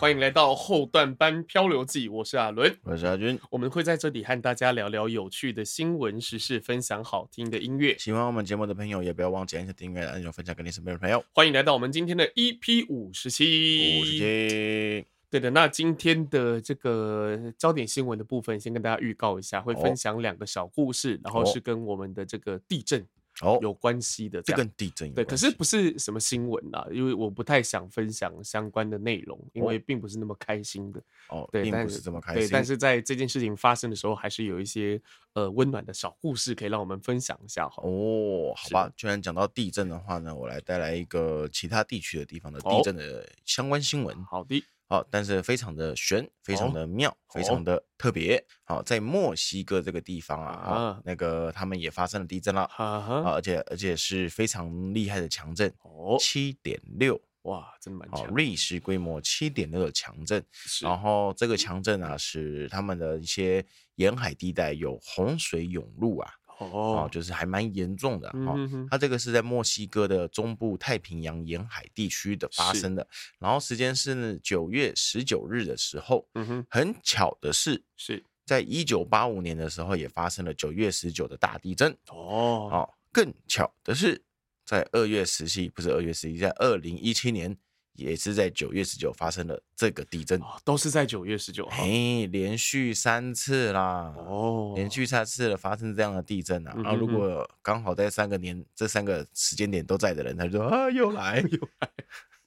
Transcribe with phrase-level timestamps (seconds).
[0.00, 7.96] 哎，欢迎来到后段班漂流记，我是阿伦，我是阿军，我们会在这里和大家聊聊有趣的新闻时事，分享好听的音乐。
[7.98, 11.22] 喜欢我们节目的朋友，也不要忘记按下订阅按钮，分享给你身边的朋友。
[11.34, 14.00] 欢迎来到我们今天的 EP 五十七。
[14.00, 15.50] 五十七，对的。
[15.50, 23.06] 那今天的这个焦点新闻的部分，先跟大家预告一下，会分享两个小故事，哦、然后是跟我们的这个地震。
[23.42, 25.24] 哦，有关系的这，这跟地震有关系。
[25.24, 31.02] 对，可是不是什么新闻啦，因为我不太想分享相关的内容，因为并不是那么开心的。
[31.28, 32.42] 哦，对，并不是这么开心。
[32.42, 35.00] 对，但是在这件事情发生的时候，还是有一些
[35.32, 37.82] 呃温暖的小故事可以让我们分享一下哈。
[37.84, 44.24] 哦，好吧，既然讲到地震的话呢，我来带来一个其他地区的地方的地震的相关新闻。
[44.24, 44.62] 好的。
[44.90, 48.44] 好，但是非常的玄，非常的妙，哦、非常的特别。
[48.64, 60.44] 好，在墨西哥这个地方啊，啊那个他们也发生了地震了，啊，而且而且是非常厉害的强震，哦，七点六，哇，真蛮强，瑞士规模七点六的强震。
[60.50, 66.32] 是然后这个强震啊，使他们的一些沿海地带有洪水涌入啊。
[66.66, 68.54] 哦，就是还蛮严重的哈。
[68.56, 73.06] 嗯、哼它这个是在墨西哥的中部太平洋沿海地区的发生的，
[73.38, 76.28] 然后时间是九月十九日的时候。
[76.34, 81.90] 嗯哼，很巧的是，是在一九八五年的时候也发生了九月十九的大地震。
[82.08, 84.22] 哦，哦，更巧的是，
[84.64, 87.56] 在二月十七，不是二月十七，在二零一七年。
[88.00, 101.40] 也是在九月十九发生了这个地震，都是在九月十九号，哎，连续三次啦，哦，连续三次了发生这样的地震啊，然后如果刚好在三个年这三个时间点都在的人，他就说啊，又来。
[101.50, 101.90] 又来。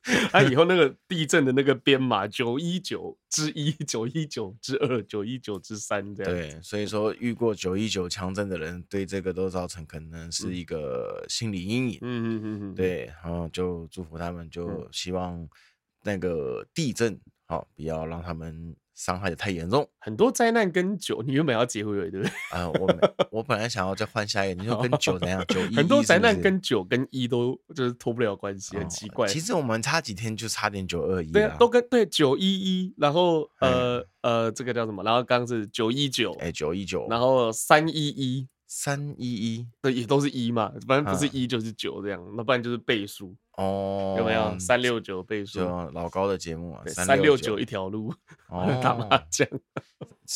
[0.32, 6.34] 他、啊、以后那个地震的那个编码九一九之一、九一九之二、九一九之三这样。
[6.34, 12.00] 对，所以说遇过九一九强震的人，对这个都造成可能是一个心理阴影。
[12.02, 12.76] 嗯嗯嗯嗯。
[12.76, 15.48] 对，然后就祝福他们，就希望
[16.04, 18.76] 那个地震好不要让他们。
[18.96, 22.32] 伤害的太严重，很多灾难跟酒，你原本要结尾对不对？
[22.52, 25.44] 啊，我我本来想要再换下一个，你说跟酒怎样？
[25.50, 29.28] 酒一很多灾难跟酒跟一都就是脱不了关系，很奇怪。
[29.28, 35.02] 其实我们差几天就差点九二一，对啊，都跟对九一一，然后呃呃，这个叫什么？
[35.02, 38.48] 然后刚刚是九一九，哎，九一九，然后三一一。
[38.76, 44.58] 三一一，对，也都是一嘛，反正不是一就是九这样，啊、那不然就是倍数哦，有没有？
[44.58, 48.12] 三六九倍数，就老高的节目啊，三六九一条路，
[48.50, 49.48] 哦、 打麻将，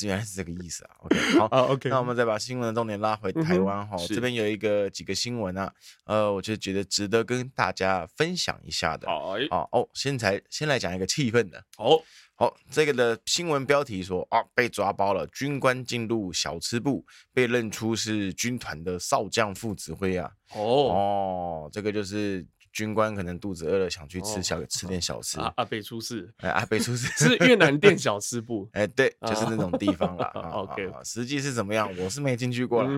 [0.03, 0.91] 原来是这个意思啊。
[0.99, 5.73] OK，好、 啊、OK，那我们再把新闻的重点拉回台湾哈，嗯、这边有一个几个新闻啊，
[6.05, 9.07] 呃，我就觉得值得跟大家分享一下的。
[9.07, 11.99] 好，好哦，先才先来讲一个气氛的，好。
[12.39, 17.03] 好，这个的新闻标题说啊，被抓包了，军官进入小吃部，
[17.33, 20.29] 被认出是军团的少将副指挥啊。
[20.53, 25.39] 哦哦，这个就是军官可能肚子饿了，想去吃小、哦、吃点小吃。
[25.41, 30.25] 啊阿北出事，哎，阿北出事是越南店小吃部， 哎，对，就是那种地方了。
[30.53, 32.89] OK，实际是怎么样，我是没进去过了、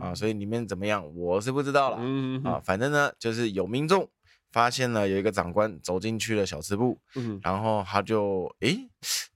[0.00, 1.96] 啊，所以里面怎么样，我是不知道了。
[2.44, 4.08] 啊，反正呢，就是有民众。
[4.54, 8.88] 发现了有一个长官走进去了小吃部，嗯、然后他就诶，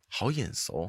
[0.09, 0.89] 好眼熟，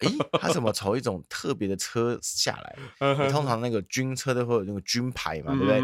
[0.00, 0.08] 诶，
[0.40, 2.58] 他怎么从一种特别的车下
[2.98, 3.28] 来？
[3.30, 5.78] 通常那个军车都会有那个军牌嘛，对不对？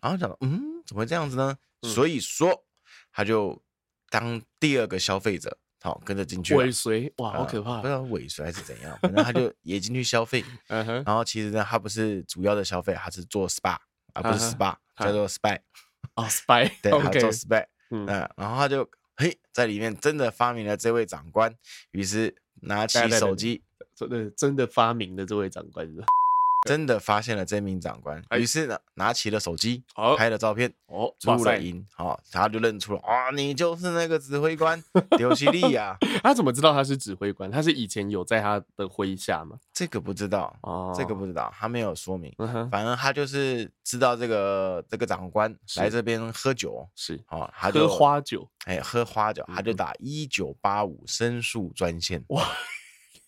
[0.00, 1.54] 然后讲，嗯，怎么会这样子呢？
[1.82, 2.64] 嗯、所以说
[3.12, 3.62] 他就
[4.08, 10.42] 当第二个消费者，好跟着进去尾随，哇，好可怕，呃、不知道尾随还是怎样，反正他就也进去消费。
[11.04, 13.76] 然后其实呢，他不是主要的消费，他是做 SPA
[14.14, 15.60] 啊，不是 SPA，叫做 SPY。
[16.16, 18.06] 哦、oh，spy，对.他做 spy，嗯，
[18.36, 21.54] 然后他就嘿，在里面真的发明了这位长官，
[21.92, 23.62] 于是拿起手机，
[23.94, 26.06] 真的真的发明了这位长官是吧？
[26.66, 29.82] 真的发现了这名长官，于是呢，拿起了手机，
[30.16, 34.82] 拍了照片，哦，录了音，好，他就认出了，啊，你就是那个指挥官
[35.18, 35.96] 刘西利呀？
[36.22, 37.50] 他怎么知道他是指挥官？
[37.50, 39.56] 他是以前有在他的麾下吗？
[39.72, 42.34] 这个不知道，哦，这个不知道，他没有说明。
[42.70, 52.44] 反正他就是知道这个这个长官来这边喝酒，是，哦，他就喝花酒，哎，喝花酒，他就打一九八五申诉专线，哇，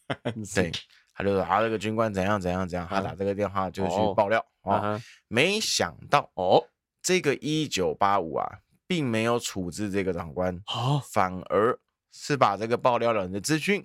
[0.55, 0.73] 对。
[1.19, 5.03] 他就说啊，这个军官怎样怎样怎样，他打这个电话就去爆料啊。
[5.27, 6.65] 没想到哦，
[7.03, 10.63] 这个一九八五啊，并没有处置这个长官，
[11.11, 11.77] 反而
[12.13, 13.85] 是把这个爆料人的资讯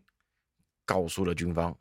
[0.86, 1.76] 告诉了军方。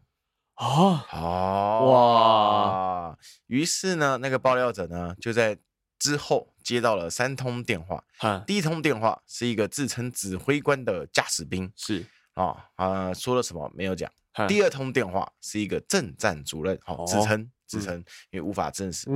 [0.55, 3.19] 啊，好哇！
[3.49, 5.59] 于是呢，那个爆料者呢，就在
[5.99, 8.03] 之后接到了三通电话。
[8.47, 14.11] 第一通电话是一个自称指挥官的驾驶兵，是啊啊，说了什么没有讲。
[14.49, 17.97] 第二通电话是一个政战主任，好，自称自称，
[18.31, 19.11] 因为无法证实。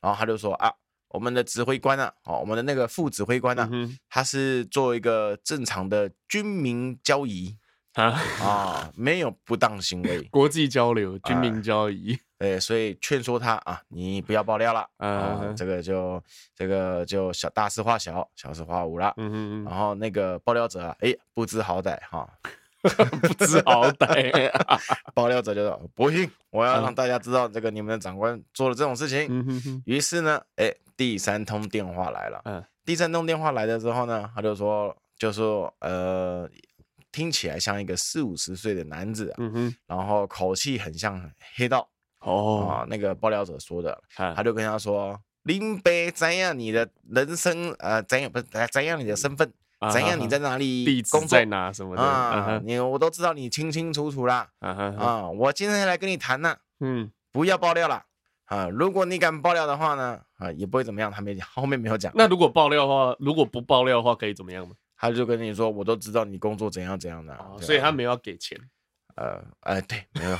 [0.00, 0.72] 然后他就说啊，
[1.08, 7.56] 我们的指挥官啊，哦，我们的那个副指挥官啊，嗯、他是做一个正常的军民交易
[7.94, 8.04] 啊
[8.42, 12.18] 啊，没有不当行为， 国际交流，军民交易。
[12.38, 15.54] 对，所以劝说他啊，你不要爆料了啊、uh huh.
[15.54, 16.22] 这个就
[16.54, 19.14] 这个就小大事化小，小事化无了。
[19.16, 19.64] 嗯嗯嗯。
[19.64, 22.28] 然后那个爆料者啊，哎，不知好歹哈，
[23.22, 24.50] 不知好歹，
[25.14, 29.26] 爆料者就说不行，我要让大家知道这个你们的长官做了这种事情。
[29.28, 29.82] 嗯哼哼。
[29.86, 32.40] 于是呢，哎，第三通电话来了。
[32.44, 32.64] 嗯。
[32.84, 36.48] 第三通电话来了之后呢，他就说，就说呃，
[37.10, 41.88] 听起来像一个四五十岁的男子，嗯哼，然后口气很像黑道。
[42.20, 47.72] 哦啊，那个爆料者说的，他就跟他说：“林北怎样你的人生？
[47.78, 49.52] 呃，怎样不是怎样你的身份？
[49.92, 52.60] 怎样你在哪里工作在哪什么的啊？
[52.64, 54.48] 你我都知道你清清楚楚啦。
[54.60, 58.04] 啊，我今天来跟你谈呢，嗯，不要爆料了
[58.46, 58.68] 啊！
[58.68, 61.10] 如果你敢爆料的话呢，啊，也不会怎么样。
[61.10, 62.12] 他没后面没有讲。
[62.14, 64.74] 那如果爆料的话，如果不爆料的话，可以怎么样吗？
[64.96, 68.58] 他就跟你说，我都知道你工作怎样怎样的，所以他没有要给钱。”
[69.16, 70.36] 呃，哎，对，没有。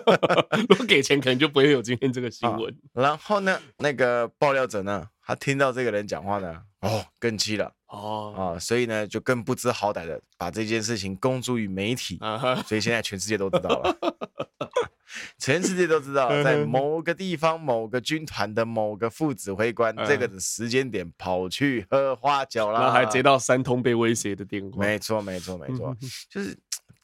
[0.68, 2.78] 如果给钱，可能就不会有今天这个新闻。
[2.92, 8.54] 然后呢，那个爆料者呢，他听到这个人讲话呢，哦，更气了，哦。
[8.56, 12.18] 啊，所以呢，就更不知好歹的把这件事情公诸于媒体，
[12.66, 13.96] 所以现在全世界都知道了，
[15.38, 24.78] 全世界都知道，在某个地方某个军团的某个副指挥官，这个的时间点跑去喝花酒了，然后还接到三通被威胁的电话。
[24.78, 25.96] 没错，没错，没错，
[26.30, 26.56] 就是。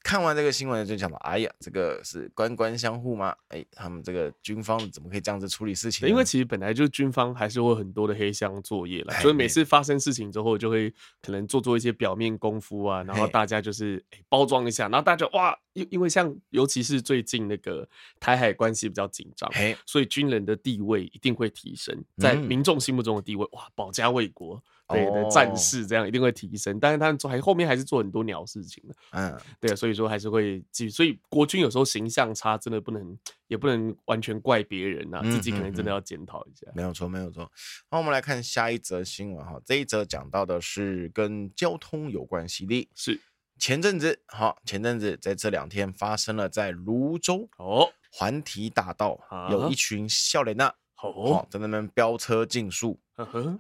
[0.07, 3.35] 看完这个新闻就讲到，哎呀，这个是官官相护吗？
[3.49, 6.09] 哎，他们这个军方怎么可以这样子处理事情？
[6.09, 17.89] 因为其实本来就军方还是会有很多的黑箱作业了，所以每次发生事情之后，就会可能做做一些表面功夫啊，然后大家就是包装一下，然后大家就哇，因因为像尤其是最近那个
[18.21, 19.51] 台海关系比较紧张，
[19.85, 24.63] 所以军人的地位一定会提升，在民众心目中的地位，哇，保家卫国。
[24.89, 33.19] 对的，战士这样一定会提升，但是他们还后面还是做很多鸟事情的，嗯，对啊，所以说还是会继续，所以国军有时候形象差，真的不能，
[33.49, 36.71] 也不能完全怪别人呐，自己可能真的要检讨一下。
[36.75, 37.51] 没有错，没有错。
[37.91, 43.21] 那我们来看下一则新闻哈，这一则讲到的是跟交通有关系的，是
[43.59, 49.19] 前阵子好，前阵子在这两天发生了在泸州哦环体大道
[49.51, 50.73] 有一群笑脸呐。
[50.97, 52.99] 好，在那边飙车竞速，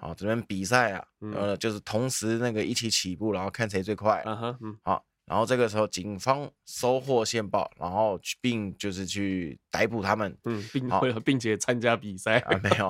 [0.00, 1.05] 好，这边比赛啊，
[1.35, 4.25] 呃，就是同时那个一起起步，然后看谁最快，
[4.83, 5.05] 好。
[5.29, 12.38] 然后这个时候，警方收获线报，然后并就是去逮捕他们，嗯，并会 并且参加比赛。
[12.38, 12.61] 啊？
[12.62, 12.87] 没有，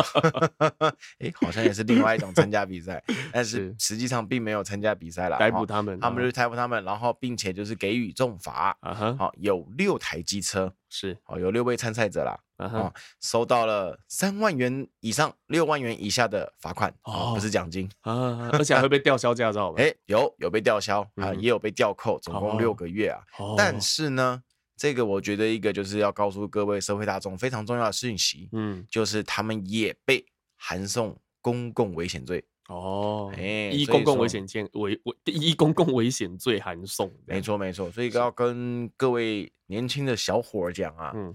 [1.19, 3.03] 哎，好像也是另外一种参加比赛，
[3.33, 5.39] 但是实际上并没有参加比赛了。
[5.39, 8.77] 逮捕他们，他们就逮捕他们，然后并且就是给予重罚。
[9.19, 10.75] 好，有六台机车。
[10.91, 19.83] 是，好，有六位参赛者啦，啊，收到了三万元以上六万元以下的罚款，哦，不是奖金啊，而且还会被吊销驾照吧？
[19.83, 22.19] 哎，有有被吊销啊，也有被吊扣。
[22.21, 24.43] 总共六个月啊，哦、但是呢，
[24.77, 30.25] 这个我觉得一个就是要告诉各位社会大众非常重要的讯息，嗯，就是他们也被
[30.57, 41.35] 函送公共危险罪哦，哎，依公共危险罪危危依公共危险罪函送，没错没错，所以要跟各位年轻的小伙讲啊，嗯，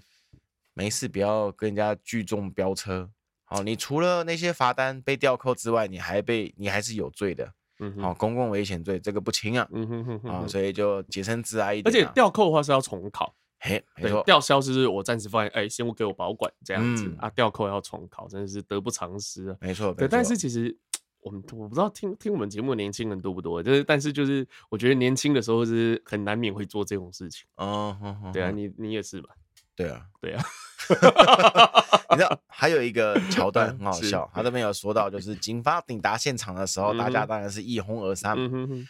[0.82, 3.08] 没事不要跟人家聚众飙车，
[3.44, 7.54] 好，你除了那些罚单被吊扣之外，你还被你还是有罪的。
[7.80, 11.88] 嗯，好，公共危险罪这个不轻啊，嗯哼哼哼，啊，所以就洁身自爱一点。
[11.88, 19.58] 而且吊扣的话是要重考，嘿，没错，吊销是我暂时放在，哎，先我给我保管这样子啊，吊扣要重考，真的是得不偿失啊。
[19.62, 20.76] 没错，对，但是其实
[21.20, 27.48] 我们我不知道听听我们节目的年轻人多不多，就是但是就是我觉得年轻的时候是很难免会做这种事情。
[27.58, 27.96] 哦，
[28.34, 29.30] 对啊，你你也是吧？
[29.82, 30.44] 对啊，对啊。
[32.12, 38.36] 你知道还有一个桥段 很好笑，他这边有说到，就是警方抵达现场的时候，大家当然是一哄而散，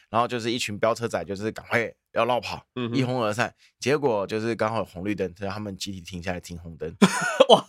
[0.10, 3.54] 然后就是一群飙车仔，就是赶快要绕跑，一哄而散。
[3.80, 6.92] 结果就是刚好有红绿灯，所以他们集体停下来停红灯，
[7.50, 7.64] 哇，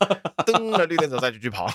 [0.46, 1.66] 灯了绿灯之后再继续跑。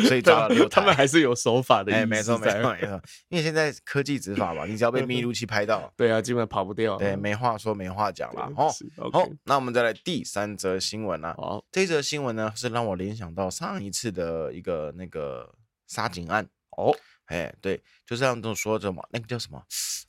[0.00, 1.92] 所以抓了六台，他们还是有手法的。
[1.92, 6.96] 哎，没错没错没错，因为现在科技执法嘛，你只要被密录器拍到，对啊，基本跑不掉。
[6.96, 8.50] 对，没话说，没话讲了。
[8.56, 8.68] 好，
[9.12, 11.34] 好，那我们再来第三则新闻啦。
[11.36, 15.54] 好，这则新闻呢是让我联想到上一次的一个那个
[15.86, 16.46] 杀警案。
[16.76, 16.94] 哦。
[17.26, 19.62] 哎，对，就这样都说着嘛，那个叫什么？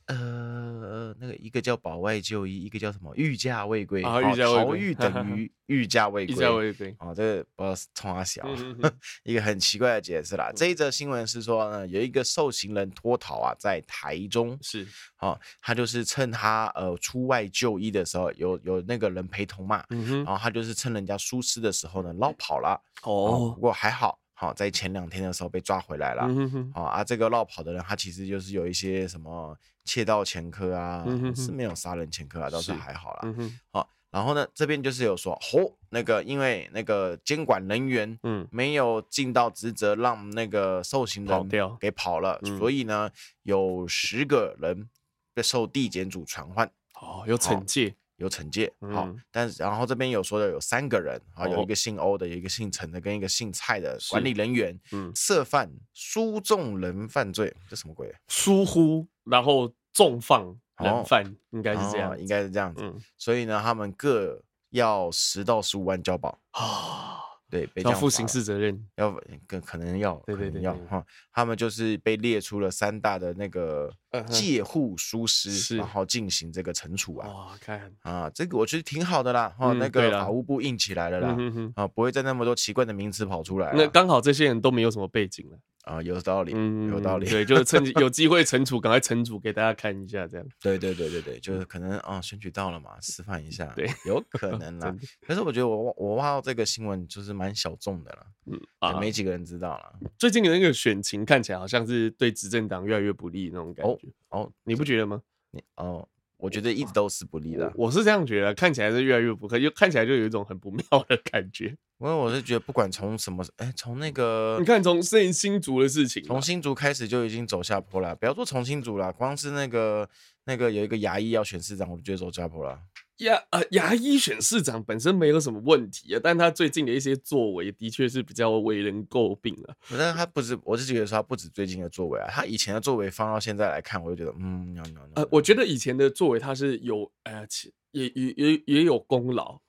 [0.05, 3.13] 呃，那个一个叫保外就医，一个叫什么？
[3.15, 6.33] 御驾未归啊，逃狱等于御驾未归。
[6.35, 6.95] 逾假未归。
[6.99, 8.47] 哦，这个不知道是冲啥小，
[9.25, 10.49] 一个很奇怪的解释啦。
[10.55, 14.87] 这一则新闻是说呢，有一个受刑人脱逃啊，在台中是，
[15.19, 22.81] 哦，他就是趁他呃出外就医的时候，有有那个人陪同嘛，然后他就是趁人家疏失的时候呢，落跑了。
[23.03, 24.17] 哦，不过还好。
[24.39, 26.29] 好，在前两天的时候被抓回来了。
[26.71, 31.03] 好啊，这个落跑的人，他其实就是有一些什么窃盗前科啊，
[31.35, 33.33] 是没有杀人前科啊，倒是还好啦。
[33.71, 43.09] 好，然后呢，这边就是有说，哦，那个因为那个监管人员，嗯，没有尽到职责，让那个受刑人给跑了，所以呢，
[43.41, 44.87] 有十个人
[45.33, 46.69] 被受地检组传唤。
[47.01, 47.95] 哦，有惩戒。
[48.17, 58.13] 有惩戒，好，但是然后这边有说的有三个人啊，有一个姓欧的，有一个姓陈的，跟一个姓蔡的管理人员，嗯，涉犯疏纵人犯罪，这什么鬼？
[58.27, 67.13] 疏忽，然后纵放人犯，应该是这样，应该是这样子，所以呢，他们各要十到十五万交保啊。
[67.49, 69.09] 对，要负刑事责任，要
[69.47, 73.89] 可可能要，对对对，要哈，他们就是被列出了三大的那个
[74.23, 77.27] 戒护疏失，然后进行这个惩处啊。
[77.27, 81.37] 哇，看啊，这个我觉得挺好的啦，哈，那个法务部硬起来了啦，
[81.75, 83.73] 啊，不会再那么多奇怪的名词跑出来。
[83.75, 85.57] 那刚好这些人都没有什么背景了。
[85.83, 86.51] 啊，有道理，
[86.89, 90.45] 有道理，对，就是趁机 有机会惩处，赶快惩处给大家看一下，这样。
[90.59, 94.93] 对对对对对，就是可能啊，选举到了嘛，示范一下，对，有可能啦。
[95.25, 99.93] 可是我觉得我我挖到这个新闻就是蛮小众的了，嗯啊，没几个人知道了。
[100.17, 105.21] 最近的那个选情看起来好像是对执政党越来越不利那种感觉，哦，你不觉得吗？
[105.51, 106.07] 你哦。
[106.39, 111.75] 我觉得一直都是不利的，我是这样觉得，看起来是越来越不可，就看起来就有一种很不妙的感觉。
[111.97, 118.15] 因为我是觉得，不管从什么，哎，从那个，你看从新新竹的事情，从新竹开始就已经走下坡了。
[118.15, 120.07] 不要说从新竹了，光是那个
[120.45, 122.79] 那个有一个牙医要选市长，我就觉得走下坡了。
[123.17, 129.75] 牙呃牙医选市长本身没有什么问题啊，但他最近的一些作为的确是比较为人诟病了。
[129.89, 134.77] 但是他不止，我是觉得说他不止最近的作为啊，他以前的作为放到现在来看，我就觉得嗯，
[135.15, 137.45] 呃，我觉得以前的作为他是有呃，
[137.91, 139.59] 也也也也有功劳。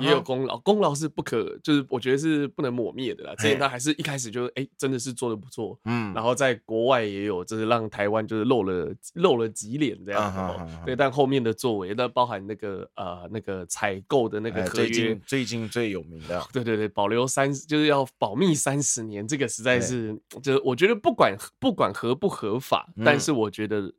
[0.00, 3.34] 也有功劳，功劳是不可，就是我觉得是不能抹灭的啦。
[3.36, 6.12] 之前他还是一开始就是，哎，真的是做的不错，嗯。
[6.14, 10.68] 然后在国外也有，就是让台湾就是露了露了几脸这样。
[10.84, 23.92] 对，但后面的作为，那包含那个呃那个采购的那个合约，最近最近最有名的，对对对，保留三就是要保密三十年，这个实在是，就是我觉得不管不管合不合法，但是我觉得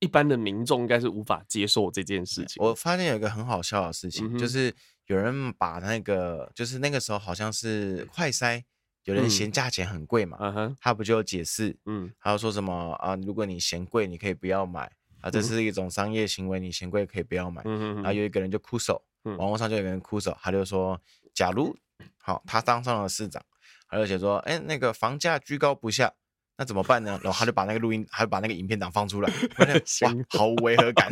[0.00, 2.56] 一般的民众应该是无法接受这件事情。
[2.64, 4.74] 我发现有一个很好笑的事情，就是。
[5.06, 8.62] 有人把那个，就是那个时候好像是快筛，
[9.04, 13.14] 有人嫌价钱很贵嘛，嗯、他不就解释，嗯，还有说什么啊？
[13.16, 17.62] 如果你嫌贵，你可以不要买啊，这是一种商业行为，你嫌贵可以不要买。
[17.64, 21.00] 嗯、然后有一个人就哭手，网络上就有个人哭手，他就说，
[21.34, 21.76] 假如
[22.18, 23.42] 好，他当上了市长，
[23.88, 26.12] 他就写说，哎，那个房价居高不下。
[26.56, 27.18] 那怎么办呢？
[27.20, 31.10] 然后他就把那个录音，还把那个影片档放出来， 哇，毫无违和感。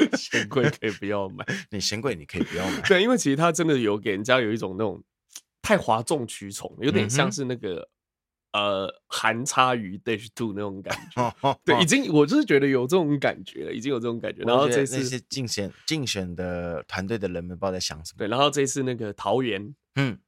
[0.16, 2.80] 嫌贵可以不要买， 你嫌贵你可以不要买。
[2.82, 5.02] 对，因为其实它真的有给人家有一种那种
[5.62, 7.88] 太哗众取宠，有点像是那个
[8.52, 11.34] 呃韩差鱼 Dash Two 那种感觉。
[11.64, 14.42] 对，已经我就是觉得有这种感觉了，已经有这种感觉。
[14.42, 18.18] 然后这次那些竞选竞选的团队的人们不知道在想什么。
[18.18, 20.18] 对，然后这次那个桃园，嗯。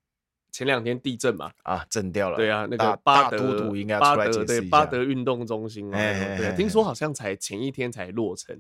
[0.50, 2.37] 前两天地震嘛，啊，震掉了。
[2.37, 4.60] 对啊，那个巴德应该要出来解释一下。
[4.60, 5.98] 对，巴德运动中心啊，
[6.37, 8.58] 对，听说好像才前一天才落成。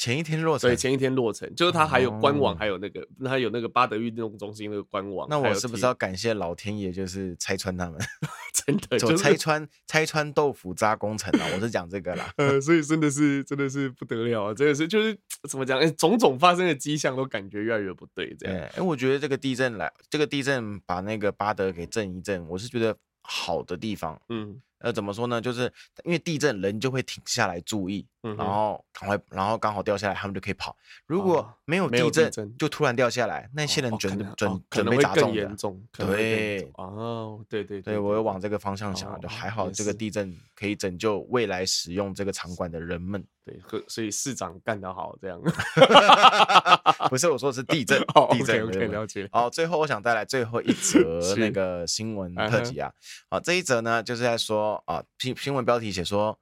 [0.00, 5.28] 前一天落成，对，前一天落成，就是他还有官网，还有那个，它有那个巴德运动中心那个官网。
[5.28, 8.00] 那我是不是要感谢老天爷，就是拆穿他们？
[8.64, 11.46] 真的，就拆穿拆穿豆腐渣工程啊！
[11.54, 12.32] 我是讲这个啦。
[12.38, 14.54] 呃，所以真的是真的是不得了啊！
[14.54, 15.14] 真的是就是
[15.46, 15.78] 怎么讲？
[15.78, 18.58] 哎，种种发生的迹象都感觉越来越不对，这样。
[18.76, 24.18] 哎，我觉得这个地震来，这个地震把那个巴德给震一震，我是觉得好的地方。
[24.30, 24.62] 嗯。
[24.80, 25.40] 呃，怎么说呢？
[25.40, 25.72] 就是
[26.04, 30.76] 因为地震，人就会停下来注意，然后赶快，然后刚好掉下来，他们就可以跑。
[31.06, 35.56] 如果没有地震，就突然掉下来，那些人准准准备砸中的。
[35.92, 43.24] 对，哦，对对对，我有往这个方向想，就还好，这个地震可以拯救未来使用这个场馆的人们。
[43.42, 43.58] 对，
[43.88, 45.40] 所以市长干得好，这样。
[47.08, 49.28] 不是我说的是地震，地震了解。
[49.32, 52.92] 好，最后我想带来最后一则 那个新闻特辑啊。
[53.30, 56.38] 好，这一则呢就是在说啊，新新闻标题写说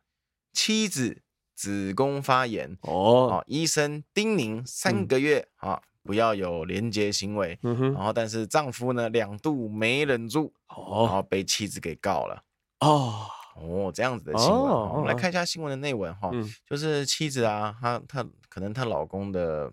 [0.52, 1.22] 妻子
[1.54, 12.42] 子宫发炎哦，医生叮咛三个月啊不要有连接行为，然后但是丈夫呢两度没忍住哦，然后被妻子给告了
[12.80, 13.26] 哦。
[13.60, 16.30] 哦，这样子的新闻，我们来看一下新闻的内文哈。
[16.70, 19.72] 就是妻子啊，她她可能她老公的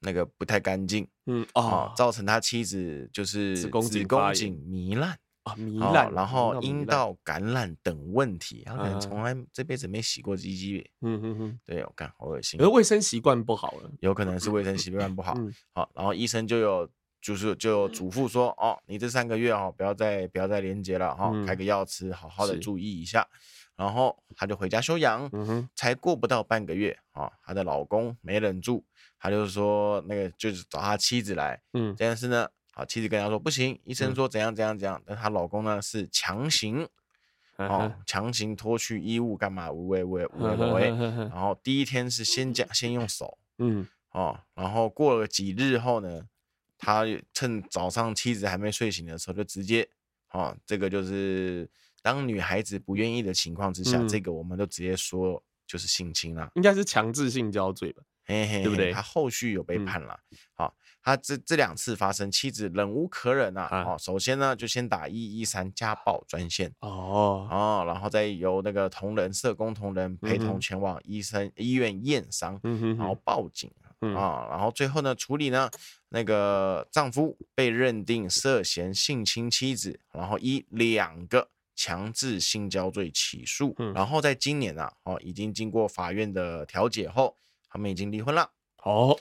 [0.00, 5.16] 那个不太干净，嗯哦，造成她妻子就是子宫颈糜烂
[5.50, 15.34] 啊，糜烂，然后阴道感染等问题，他可能从来这辈子没洗过鸡鸡，嗯嗯嗯，对，我看好恶心，而卫生习惯不好了，有可能是卫生习惯不好。
[15.74, 16.88] 好，然后医生就有
[17.20, 23.26] 就是就嘱咐说，哦，你这三个月哦，不要再不要再连接了哈，哦嗯、开个药吃，好好的注意一下。
[23.76, 25.30] 然后她就回家休养，
[25.74, 28.84] 才过不到半个月啊，她、哦、的老公没忍住，
[29.18, 32.46] 他就是说那个就是找他妻子来，嗯，这件事呢，
[32.80, 36.88] 好，妻子跟他说不行，医生说怎样怎样怎样，嗯、但她老公呢是强行，
[37.56, 39.70] 哦，强行脱去衣物干嘛？
[39.70, 40.88] 无为无为无为为，
[41.28, 46.22] 然后第一天是先讲先用手， 嗯，哦，然后过了几日后呢，
[46.78, 49.86] 他趁早上妻子还没睡醒的时候就直接，
[50.30, 51.68] 哦，这个就是。
[52.02, 58.02] 当女孩子不愿意的情况之下，嗯、这个我们就直接说就是性侵了，应该是强制性交罪吧？
[58.24, 58.90] 嘿嘿嘿，对不对？
[58.90, 60.18] 他后续有被判了。
[60.30, 63.62] 嗯、好，他这这两次发生，妻子忍无可忍啊！
[63.62, 73.70] 啊首先呢，就先打一一三家暴专线哦哦，然后再由那个同仁、社工同仁陪同前往医生、嗯、医院验伤，嗯、哼然后报警。
[74.02, 75.70] 嗯、啊，然后最后呢，处理呢，
[76.08, 81.48] 那个丈夫被认定涉嫌性侵妻子，然后以两个。
[81.76, 87.34] 强制性交罪起诉，嗯、然后在今年啊，哦，已经经过法院的调解后，
[87.70, 88.50] 他们已经离婚了。
[88.82, 89.18] 哦，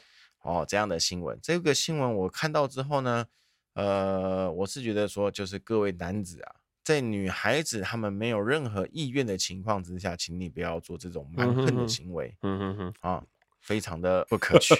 [0.49, 3.25] 哦，这样的新闻，这个新闻我看到之后呢，
[3.75, 12.35] 呃，我是觉得说，就是各位男子啊，在女孩子他们没有任何意愿的情况之下，请你不要做这种蛮横的行为。
[12.41, 13.23] 嗯哼哼，啊，
[13.61, 14.73] 非常的不 可取。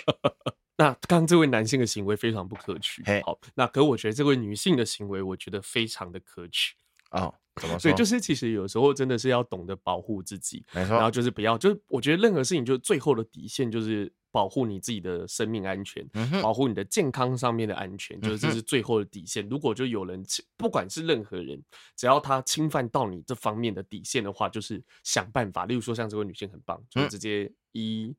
[0.78, 3.04] 那刚刚这位男性的行为非常不可取。
[3.06, 6.76] 嘿好，那可我觉得这位女性的行为，我觉得非常的可取。
[7.12, 7.36] 哦。
[7.84, 10.94] 对，就是其实有时候真的是要懂得保护自己，没错。
[10.94, 19.45] 然后就是不要，就是我觉得任何事情，就是最后的底线就是保护你自己的生命安全，嗯、保护你的健康上面的安全，就是这是最后的底线。
[19.45, 20.24] 嗯、如果就有人，
[20.57, 21.62] 不管是任何人，
[21.95, 25.65] 只要他侵犯到你这方面的底线的话，就是想办法。
[25.65, 28.15] 例如说，像这位女性很棒，就直接一。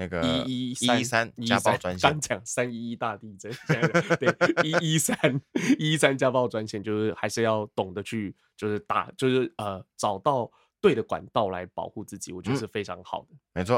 [0.00, 3.52] 那个一一三家暴专线，刚讲三一一大地震，
[4.20, 4.32] 对
[4.62, 5.18] 一一三
[5.76, 10.48] 一一三家暴专线，就是还是要懂得去，就是打，就是呃找到
[10.80, 13.28] 对的管道来保护自己，我觉得是非常好的。
[13.32, 13.76] 嗯、没错。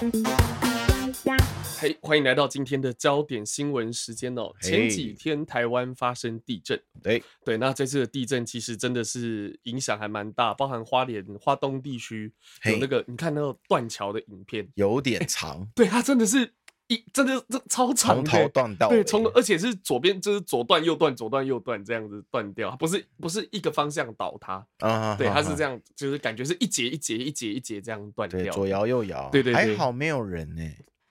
[0.00, 4.52] 嘿，hey, 欢迎来到今天的焦点新闻时间哦。
[4.62, 7.20] 前几天台湾发生地震，对。
[7.44, 12.32] 对，那这次的地震其实真的是影响还蛮大，包含花莲、花东地区
[12.66, 16.54] 有那个，Hey, 你看那个断桥的影片，有点长，对，它真的是
[16.88, 30.62] 一真的这超长，从头断到对，从而且是左边就是左断右断，左断右断这样子断掉，不是不是一个方向倒塌啊，对，它是这样，就是感觉是一节一节一节一节这样断掉，左摇右摇，对对对，还好没有人呢。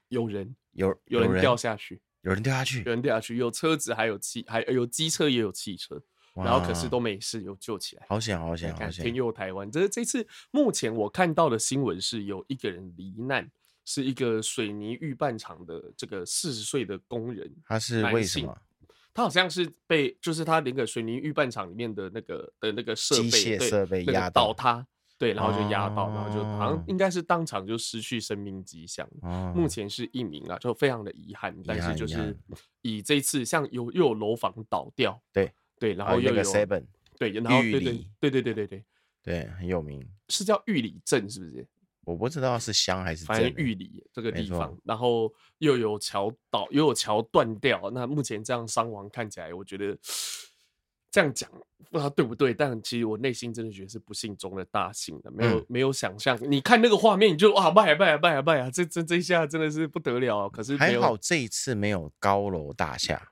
[0.10, 6.02] 有人有有人掉下去，有人掉下去，有人掉下去，有车子，还有汽，还有机车，也有汽车，
[6.34, 9.04] 然后可是都没事，有救起来，好险，好险，好险！
[9.04, 9.70] 天佑台湾！
[9.70, 13.52] 这这次目前我看到的新闻是有一个人罹难，
[13.88, 18.56] 是一个水泥预拌厂的这个四十岁的工人，他是为什么？
[19.14, 24.86] 他好像是被，就是他那个水泥预拌厂里面的那个的那个设备，机械设备压倒塌。
[25.18, 29.10] 对，然后就压到，然后就好像应该是当场就失去生命迹象。
[29.56, 31.58] 目前是一名啊，就非常的遗憾。
[31.66, 32.38] 但是就是
[32.84, 36.84] 以这次像有又有楼房倒掉，对对，然后又有 seven，
[37.18, 37.82] 对，然后对对
[38.20, 38.84] 对对对对对
[39.24, 41.66] 对，很有名，是叫玉里镇是不是？
[42.08, 47.92] 我不知道是乡还是，反正玉里这个地方，然后又有桥倒，又有桥断掉。
[47.94, 49.98] 那目前这样伤亡看起来，我觉得。
[51.10, 51.50] 这样讲
[51.90, 56.38] 不知道对不对，但其实我内心真的觉得是不幸中的大幸的，没有、嗯、没有想象。
[56.52, 60.50] 你看那个画面，你就哇，拜呀拜呀拜呀拜啊，这这这一下真的是不得了。
[60.50, 63.30] 可是还好这一次没有高楼大厦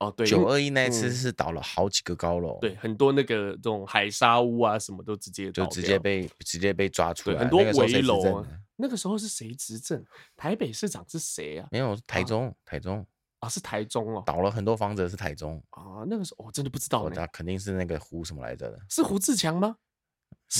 [0.00, 8.46] 哦，对，九二一那一次是倒了好几个高楼、嗯，对，很多那个这种海沙屋啊什么都直接就直接被直接被抓出来，很多围楼啊。
[8.76, 10.02] 那个时候是谁执政？
[10.36, 11.68] 台北市长是谁啊？
[11.70, 13.06] 没有，台中，啊、台中。
[13.40, 16.04] 啊，是台中哦，倒了很多房子是台中啊。
[16.06, 18.78] 那个时候我真的不知道，那肯定是那个胡什么来着的？
[18.88, 19.76] 是胡志强吗？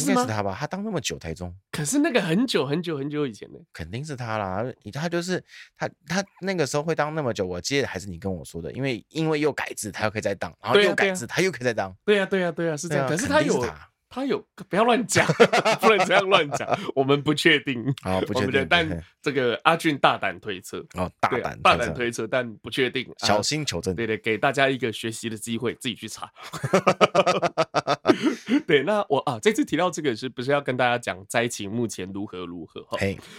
[0.00, 0.56] 应该是他吧？
[0.58, 4.64] 他当那么久台中，可是那个很久很久很久以前的，肯定是他啦。
[4.92, 5.42] 他就是
[5.76, 11.94] 他，他那个时候会当那么久，我记得还是你跟我说的，因为因为又改制，他又可以再当，然后又改制，他又可以再当。
[12.04, 13.08] 对呀对呀对呀，是这样。
[13.08, 13.66] 可是他有。
[14.12, 15.24] 他有不要乱讲，
[15.80, 16.68] 不能这样乱讲。
[16.96, 18.66] 我们不确定， 好，不确定。
[18.68, 23.94] 但这个阿俊大胆推测，哦，大胆大胆推测，但不确定，小心求证。
[23.94, 26.28] 对对，给大家一个学习的机会，自己去查。
[28.66, 32.82] 对，那我啊，这次提到这个是不是要跟大家讲灾情目前如何如何？
[32.82, 32.98] 哈，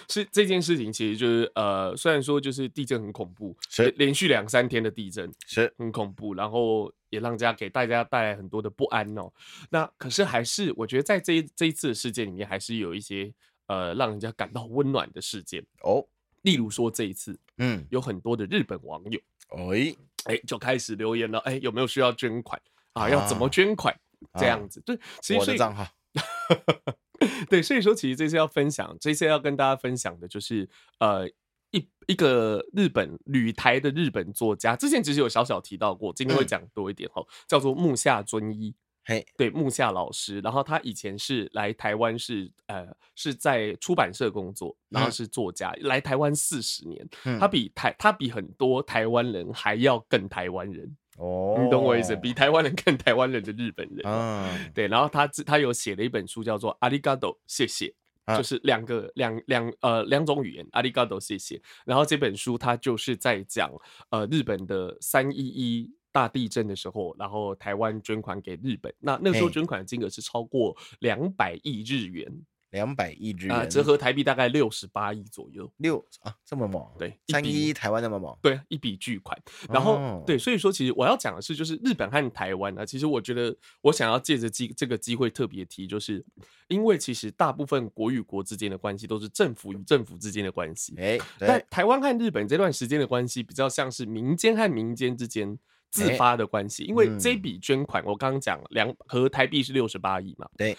[0.10, 6.92] 是这件事情，其实就是呃，虽然说就是地震很恐怖，是连续两三天的地震是很恐怖，然后。
[7.12, 9.30] 也让家给大家带来很多的不安哦。
[9.70, 13.30] 那可是还是我觉得在这一这一次的事件里面，还是有一些
[13.68, 16.08] 呃让人家感到温暖的事件哦。
[16.44, 22.58] 例如说这一次，嗯，有很多的日本网友哎哎，就开始留言了，哎，有没有需要捐款
[22.94, 23.10] 啊？
[23.10, 23.94] 要怎么捐款？
[24.40, 25.88] 这样子，对，其实我的账号。
[27.50, 30.68] 对，所以说其实这次要分享，这次要跟大家分享的就是，
[31.00, 31.28] 呃，
[31.70, 50.98] 一一个日本旅台的日本作家，之前其实有小小提到过，今天会讲多一点哦，嗯、叫做木下尊一，嘿，对，木下老师，然后他以前是来台湾是呃是在出版社工作，然后是作家，嗯、来台湾四十年，嗯、他比台他比很多台湾人还要更台湾人。
[51.22, 54.88] 哦，你懂我意思，比台湾人更台湾人的日本人，嗯，对。
[54.88, 57.94] 然后他他有写了一本书，叫做《阿里嘎多》，谢谢，
[58.36, 61.62] 就是两个两两呃两种语言，阿里嘎多，谢谢。
[61.86, 63.72] 然后这本书他就是在讲
[64.10, 72.28] 呃日本的三一一大地震的时候，然后台湾捐款给日本，那那时候捐款的金额是超过两百亿日元。
[72.72, 75.72] 两百亿日元啊，折合台币大概六十八亿左右。
[75.78, 76.86] 六啊，这么猛？
[76.98, 78.36] 对，三一一台湾那么猛？
[78.42, 79.38] 对，一笔巨款。
[79.70, 86.26] 然后、哦、对，所以说其实我要讲的是，就是日本和台湾呢，其实我觉得我想要借着机这个机会特别提，就是
[86.68, 90.96] 因为其实大部分国与国之间的关系都是政府与政府之间的关系。
[90.98, 100.48] 哎，但台湾和日本这段时间的关系比较像是民间和民间之间自发的关系，因为这笔捐款我刚刚讲两和台币是六十八亿嘛。
[100.56, 100.78] 对。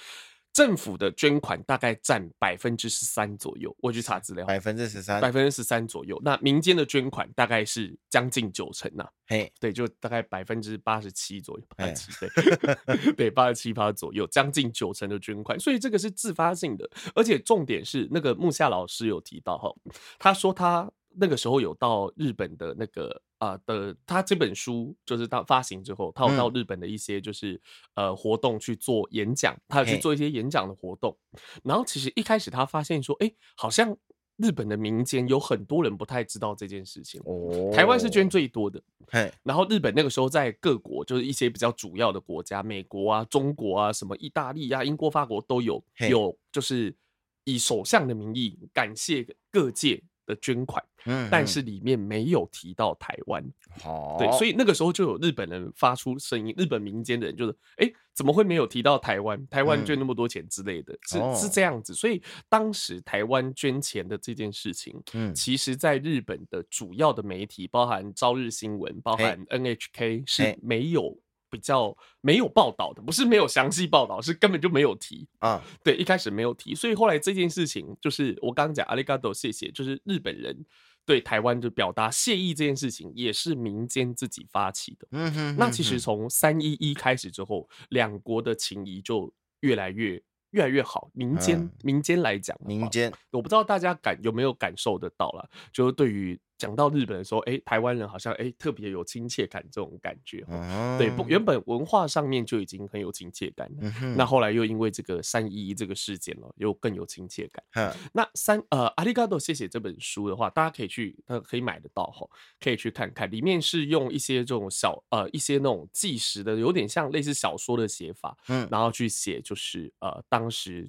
[0.53, 6.21] 政府的捐款大概占百分之十三左右，我去查资料，百分之十三，百分之十三左右。
[6.23, 19.75] 那民间的捐款大概是将近九成呐，嘿，对，就大概百分之八十七左右，八十七对， 对，八十七趴左右，将近九成的捐款，所以这个是自发性的，而且重点是那个木下老师有提到哈，
[20.19, 20.91] 他说他。
[21.15, 27.55] 那个时候有到日本的那个啊、呃、的，他这本书就是到发行之后，他有到日本的一些就是、
[27.95, 31.17] 嗯、呃活动去做演讲，他有去做一些演讲的活动。
[31.65, 33.97] 然后其实一开始他发现说，哎，好像
[34.37, 37.21] 日本的民间有很多人不太知道这件事情。
[37.25, 46.95] 哦，台湾是捐最多的，嘿然后日本那个时候在各国就是一些比较主要的国家，美国啊、中国啊、什么意大利啊、英国、法国都有嘿有，就是
[47.43, 50.01] 以首相的名义感谢各界。
[50.33, 53.45] 的捐款，嗯，但是里面没有提到台湾，
[53.85, 59.47] 哦，对，所以那个时候就有日本人发出声音，日本民间的人就是，哎、欸，怎么会没有提到台湾？
[59.49, 61.93] 台湾捐那么多钱之类的，嗯、是是这样子。
[61.95, 71.17] 所以当时台湾捐钱的这件事情，嗯，其实在日本的主要的媒体，包含朝日新闻，包含 NHK 是没有。
[71.53, 75.63] 比较没有报道的，不是没有详细报道，是根本就没有提啊。
[75.85, 80.65] 对，一开始没有提，所以后来这件事情就是我刚刚讲阿里嘎多谢谢，就是日本人
[81.05, 85.07] 对台湾就表达谢意这件事情，也是民间自己发起的。
[85.11, 91.11] 嗯哼，哼，哼，那其实从三一一开始之后，两国的情谊就越来越越来越好。
[91.13, 96.41] 民间、嗯、民间来讲，民间我不知道大家感有没有感受得到了，就是对于。
[96.63, 100.45] 讲到日本的时候，哎，台湾人好像哎特别有亲切感，这种感觉。
[100.47, 103.93] 嗯、对，不，原本文化上面就已经很有亲切感了。
[104.01, 107.65] 嗯、那后来又因为这个三一一这个事件了，又更有亲切感。
[107.75, 112.25] 嗯、那三呃，阿里嘎多谢谢这本书的话，大家可以去，呃，可以买得到哈，
[112.61, 113.29] 可以去看看。
[113.29, 120.89] 里面是用一些这种小呃一些那种纪实的，有点像类似小说的写法，嗯，然后去写就是呃当时。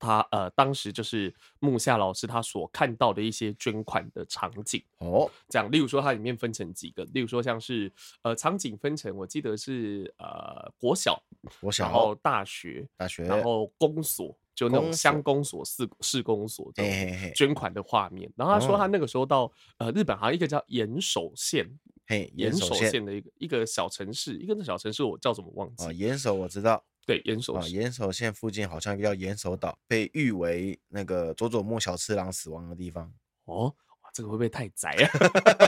[0.00, 11.22] 他呃，当时就是木下老师他所看到的一些捐款的场景哦，这样，例如说它里面分成几个，例如说像是呃场景分成，我记得是呃国小，
[11.60, 18.32] 国小，然后大学，大学，然后公所，就那种乡公所、市市公所这种捐款的画面。
[18.36, 25.86] 然后他说他那个时候到呃日本好像一个叫岩手县，嘿，岩手县的一个一个小城市，一个小城市我叫什么忘记？
[25.98, 26.82] 岩手我知道。
[27.10, 33.12] 对，岩手啊，岩手县附近好像一个叫岩手岛，被誉为那个佐佐木小次郎死亡的地方。
[33.46, 33.74] 哦。
[34.12, 35.10] 这个会不会太宅啊？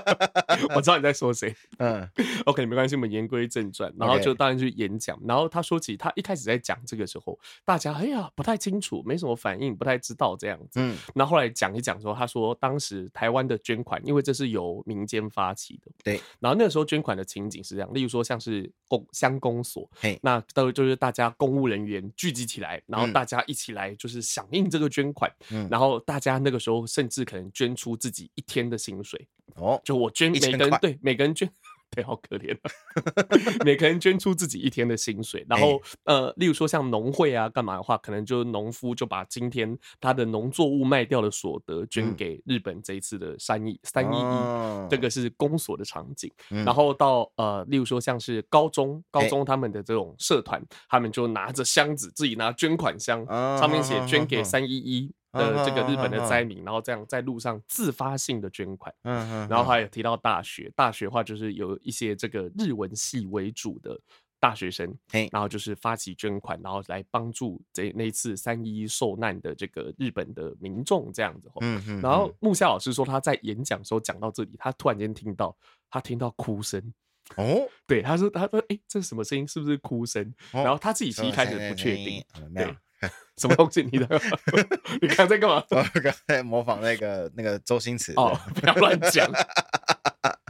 [0.75, 1.55] 我知道你在说谁。
[1.79, 2.09] 嗯
[2.45, 3.93] ，OK，没关系，我们言归正传。
[3.99, 5.19] 然后就当然去演讲。
[5.25, 10.81] 然后他说起他一开始在讲这个时候，大家哎呀不太清楚，没什么反应，不太知道这样子。
[10.81, 15.93] 嗯，然后后来讲一讲说，他说当时台湾的捐款，因为这是由民间发起的。
[16.05, 16.21] 对。
[16.41, 25.31] 然后那个时候捐款的情景是这样，例如说像是公乡公所，嘿，那都就是大家公务人员聚集起来，然后大家一起来就是响应这个捐款。
[25.51, 25.69] 嗯。
[25.71, 28.31] 然后大家那个时候甚至可能捐出自己。
[28.35, 29.29] 一天的薪水。
[29.57, 31.51] 哦，就我捐，每个人对每个人捐，
[31.91, 32.71] 对，好可怜啊，
[33.67, 46.33] 每个人捐出自己一天的薪水，然后呃，例如说像农会啊，干嘛的话，可能就农夫就把今天他的农作物卖掉的所得捐给日本这一次的三一三一一，这个是公所的场景。
[46.49, 53.27] 然后到呃，例如说像是高中高中他们的这种社团，他们就拿着箱子，自己拿捐款箱，
[53.59, 55.13] 上面写捐给三一一。
[55.33, 63.99] 的这个日本的灾民，然后这样在路上自发性的捐款，嗯嗯，然后还有提到大学，大学的话就是有一些这个日文系为主的
[64.39, 64.95] 大学生，
[65.31, 75.57] 然后就是发起捐款，然后来帮助这那一次三一受难的这个日本的民众这样子，嗯嗯，然后木下老师说他在演讲的时候讲到这里，他突然间听到
[75.89, 76.93] 他听到哭声，
[77.37, 79.49] 哦，对，他说他说哎，这是什么声音？
[79.49, 80.35] 是不是哭声？
[80.53, 82.23] 然后他自己其实一开始不确定，
[82.55, 82.77] 对。
[83.37, 83.83] 什么东西？
[83.91, 84.07] 你的？
[85.01, 85.63] 你刚才干嘛？
[85.71, 88.13] 我刚才模仿那个那个周星驰。
[88.17, 89.29] 哦，不要乱讲。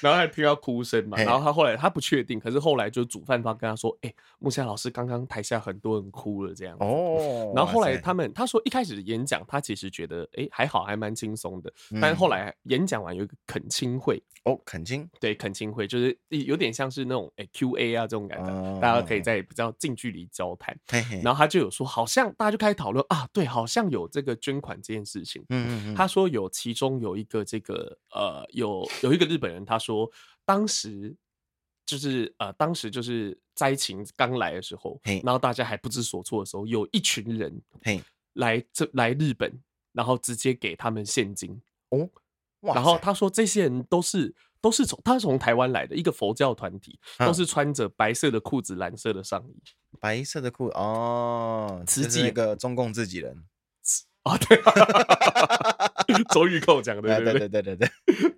[0.00, 7.52] 然后还听到哭声嘛，然后他后来他不确定，可是后来就主办方跟他说：“哎、欸，木下老师刚刚台下很多人哭了，这样。”哦。
[7.54, 20.76] 然后后来他们他说一开始演讲他其实觉得哎、欸、还好还蛮轻松的，嗯、但是后来演讲完有一个恳亲会哦，恳亲对恳亲会就是有点像是那种哎、欸、Q A 啊这种感觉，哦、大家可以在比较近距离交谈。
[20.88, 25.42] 嘿嘿然后他就有说，好像大家就开始讨论啊，对，好像有这个捐款这件事情。
[25.48, 25.94] 嗯嗯嗯。
[25.94, 30.10] 他说有其中有一个这个呃有有一个日本人他说。
[30.46, 31.14] 当时
[31.86, 35.22] 就是呃，当时就是灾情刚来的时候，嘿。
[35.24, 38.02] 然后大家还不知所措的时候，有一群人嘿。
[38.32, 42.10] 来这来日本，然后直接给他们现金哦，
[42.62, 49.62] 然后他说这些人都是都是从他是从台湾来的一个佛教团体，啊、都是穿着白色的裤子、蓝色的上衣，
[50.00, 53.44] 白色的裤哦，慈济那个中共自己人。
[54.22, 54.58] 啊，对，
[56.32, 57.88] 周玉蔻讲的，对对对对对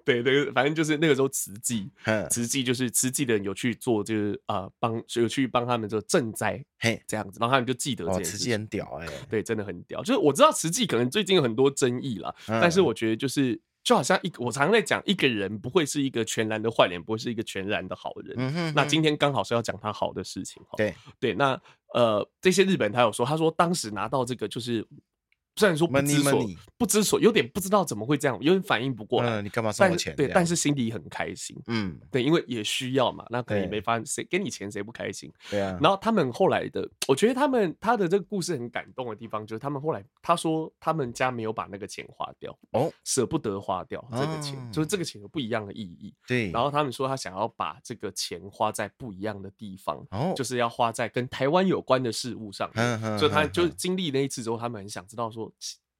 [0.04, 1.90] 对 对，反正就是那个时候慈济，
[2.30, 8.32] 慈济就是慈济的人有去做，就是啊帮有去帮他们做赈灾，嘿，这样子，然后他们就记得这件事。
[8.32, 10.02] 慈济很屌哎，对，真的很屌。
[10.02, 18.74] 就是我知道慈济可能最近有很多争议啦，但是我觉得就是就好像一，我常常在讲，一个人不会是一个全然的坏人，不会是一个全然的好人。
[18.74, 21.34] 那今天刚好是要讲他好的事情，对对。
[21.34, 21.60] 那
[21.94, 24.86] 呃，这些日本他有说，他说当时拿到这个就是。
[25.56, 26.46] 虽然说不知所
[26.78, 29.40] 不知所，有点不知道怎么会这样，有点反应不过来。
[29.40, 30.16] 嗯、你干嘛送我钱？
[30.16, 31.56] 对，但是心里很开心。
[31.66, 35.30] 嗯，对，因为也需要嘛，那可能也没发现谁给你钱谁不开心。
[35.50, 35.78] 对啊。
[35.80, 46.14] 然后他们后来的，我觉得他们他的这个故事很感动的地方，就是他们后来他说他们家没有把那个钱花掉，哦，舍不得花掉这个钱，哦、就是这个钱有不一样的意义。
[46.26, 46.50] 对。
[46.50, 53.00] 然后他们说他想要把这个钱花在不一样的地方，哦，就是要花在跟台湾有关的事物上嗯。
[53.04, 55.41] 嗯、所以他就经历那一次之后，他们很想知道说。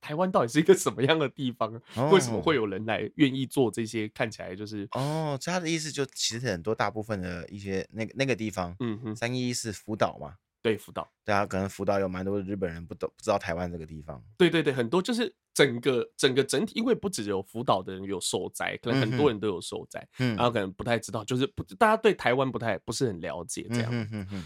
[0.00, 1.72] 台湾到底是一个什么样的地方？
[1.94, 4.08] 哦、为什么会有人来愿意做这些？
[4.08, 10.34] 看起来就是哦，他的意思就其实很多大部分的一些那个那个地方，嗯哼，三一一是福岛嘛？
[10.62, 14.22] 对，福岛，大家可能福岛有蛮多日本人不懂不知道台湾这个地方。
[14.38, 15.34] 对对对，很多就是。
[15.54, 23.92] 整个整个整体，因为不只有福岛的人有受灾，可能很多人都有受灾，嗯、然后可能不太知道，就是不大家对台湾不太不是很了解这样，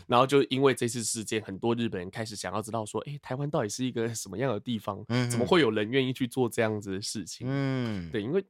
[0.08, 5.04] 然后就因为这次事件，很多日本人开始想要知道说，哎，台湾到底是一个什么样的地方？
[5.06, 7.46] 嗯、怎么会有人愿意去做这样子的事情？
[7.48, 8.44] 嗯，对，因为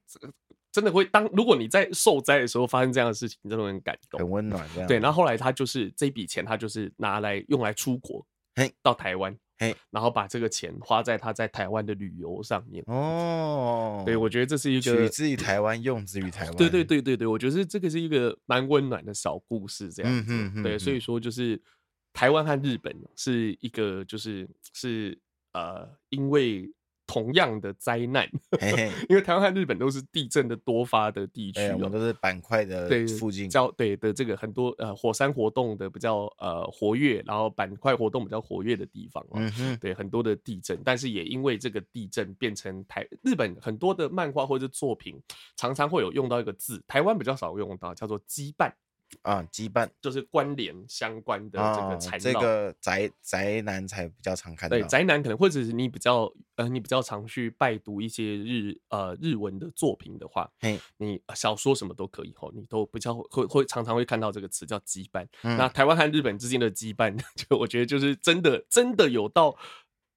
[0.77, 4.69] 真的会当如果你在受灾的时候发生这样的事情，真的很感动，很温暖。
[4.87, 9.35] 对，然后后来他就是这笔钱，他就是拿来用来出国，嘿，到台湾。
[9.57, 14.03] 嘿，然后把这个钱花在他在台湾的旅游上面哦。
[14.05, 16.57] 对，我觉得这是一个取之于台湾，用之于台湾。
[16.57, 20.63] 对对对对对，我觉得这个是一个蛮温暖的小故事，这样子。
[20.63, 21.59] 对，所以说就是
[22.13, 25.19] 台湾和日本是一个，就是是
[25.55, 26.71] 呃，因为。
[27.07, 28.29] 同样的灾难，
[29.09, 32.89] 因为台湾和日本都是地震的多发的地区，我们都是板块的
[33.19, 45.21] 附近，较对的这个很多呃火山活动的比较呃活跃，然后板块活动比较活跃的地方，嗯，对很多的地震，但是也因为这个地震变成台日本很多的漫画或者作品
[45.57, 48.73] 常常会有用到一个字，台湾比较少用到，叫做羁绊。
[49.23, 54.77] 啊，羁绊就是关联相关的这个缠绕，这个宅宅男才比较常看到。
[54.77, 65.27] 对，宅男可能或者是你比较呃，你比较常去拜读一些日呃日文的作品的话，嘿，你小说什么都可以吼，你都比较会会常常会看到这个词叫羁绊。
[65.43, 69.57] 嗯、那台湾和日本之间的羁绊， 就我觉得就是真的真的有到。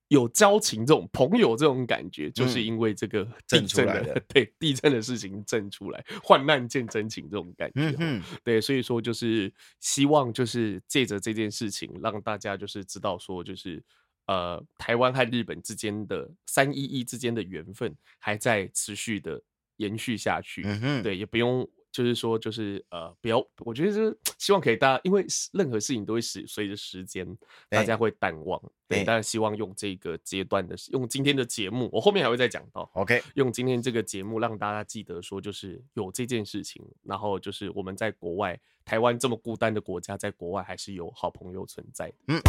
[0.10, 7.95] 有交情，这种朋友这种感觉，就是因为这个地震的，的对地震的事情震出来，患难见真情这种感觉。
[7.98, 13.82] 嗯，对，所以说就是希望就是借着这件事情，让大家就是知道说，就是
[14.26, 19.41] 呃，台湾和日本之间的三一一之间的缘分还在持续的
[19.78, 20.63] 延续下去。
[20.65, 21.67] 嗯哼，对，也不用。
[21.91, 27.38] 就是说，就是呃，不要，我觉得就是希望可以大家，因为任何事情都会随随着时间，
[27.69, 28.62] 大家会淡忘。
[28.88, 32.89] 对，当然希望用这个阶段的，用今天的节目，我后面还会再讲到。
[32.93, 42.12] OK，用今天这个节目让大家记得说，就是有这件事情，然后就是我们在国外，台湾这么孤单的国家，在国外还是有好朋友存在。
[42.28, 42.41] 嗯。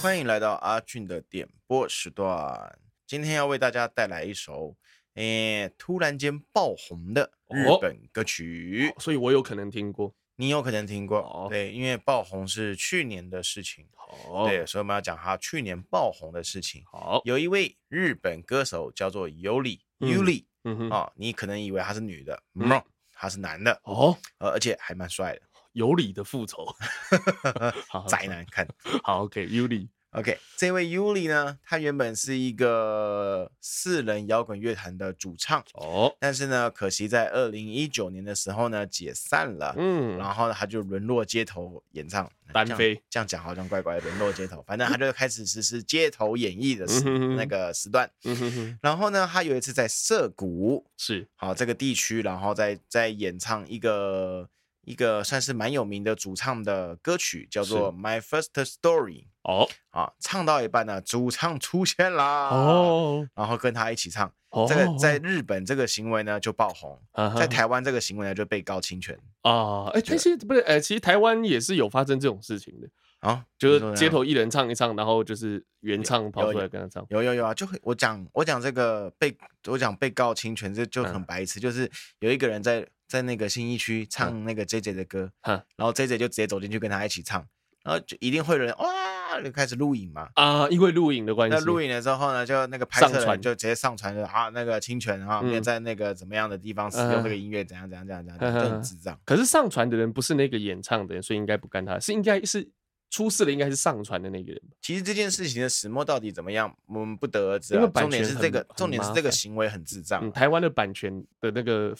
[0.00, 2.78] 欢迎来到阿俊的点播时段。
[3.06, 4.74] 今天要为大家带来一首，
[5.14, 13.86] 诶，突然间爆红的日本歌曲，哦，所以我有可能听过，你有可能听过，哦，对，因为爆红是去年的事情，
[14.26, 16.82] 哦，对，所以我们要讲他去年爆红的事情。
[16.90, 20.46] 好，有一位日本歌手叫做尤里，尤里，
[20.90, 25.42] 啊，你可能以为他是女的，嗯，他是男的，哦，而且还蛮帅的。
[25.72, 26.66] 尤里的复仇，
[28.06, 28.66] 宅男看
[29.02, 29.88] 好，OK，尤里。
[30.12, 35.64] OK，这位 Yuli 呢，他原本是一个四人摇滚乐团的主唱。
[35.72, 47.02] 哦，但是呢，可惜在二零一九年的时候呢解散了，嗯，然后呢他就沦落街头演唱，单飞，这样讲好像怪怪的，沦落街头，反正他就开始实施街头演绎的时
[47.34, 51.26] 那个时段，嗯哼哼，然后呢，他有一次在涩谷是。
[51.36, 54.50] 好这个地区，然后在在演唱一个。
[54.84, 62.48] 一个算是蛮有名的主唱的歌曲，叫做《My First Story》哦，啊，唱到一半呢，主唱出现啦。
[62.48, 69.16] 哦，然后跟他一起唱，哦、这个在日本这个行为呢就爆红，哦、在台湾这个行为呢就被告侵权。
[69.42, 72.88] 啊，哎，其实不是，哎，其实台湾也是有发生这种事情的
[73.20, 79.36] 啊，就是街头艺人唱一唱，然后就是原唱跑出来跟他唱，有有有啊，就会我讲我讲这个被
[79.68, 82.84] 我讲被告侵权这就很白痴，嗯、就是有一个人在。
[83.12, 87.46] 在那个新一区唱那个 J J 的歌，嗯、然后 J J 就直接走进去跟他一起唱，
[87.84, 91.54] 然后就一定会有人哇就开始录影嘛啊，因为录影的关系。
[91.54, 99.20] 那录影了之后呢，就那个拍摄就直接上传就啊那个侵权啊，没有在那个怎么样的地方使用这个音乐，怎样怎样怎样怎样，就很智障。
[99.26, 102.66] 可是上传的人不是那个演唱的人，所以应该不干他，是应该是
[103.10, 104.62] 出事的，应该是上传的那个人。
[104.80, 107.74] 其实这件事情的始末到底怎么样，我们不得而知。
[107.74, 110.24] 因为重点是这个，重点是这个行为很智障。
[110.24, 111.94] 嗯、台湾的版权的那个。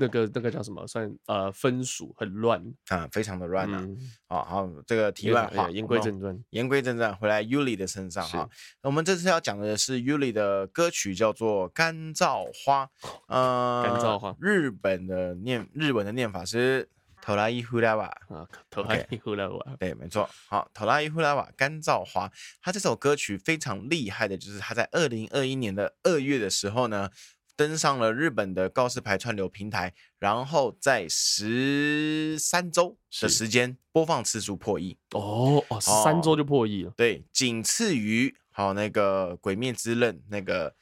[0.00, 0.86] 那个那个叫什么？
[0.86, 3.84] 算呃分属很乱啊，非常的乱啊。
[4.28, 8.48] 好好，这个题外话，言归正传，言归正传，回来 Yuri 的身上哈。
[8.82, 12.86] 我们这次要讲的是 Yuri 的歌曲，叫做《干燥花》。
[13.26, 16.88] 呃，干燥花，日本的念日文的念法是
[17.24, 19.76] トライフラワ啊，トライフラワ。
[19.78, 20.28] 对，没错。
[20.48, 22.30] 好，トライフラワ，干燥花。
[22.62, 27.10] 他这首歌曲非常厉害的，就是他在二零二一年的二月的时候呢。
[27.55, 36.91] 登上了日本的告示牌串流平台，然后在十三周的时间播放次数破亿哦哦，十三周就破亿了。
[36.97, 40.75] 对，仅次于好那个《鬼灭之刃》那个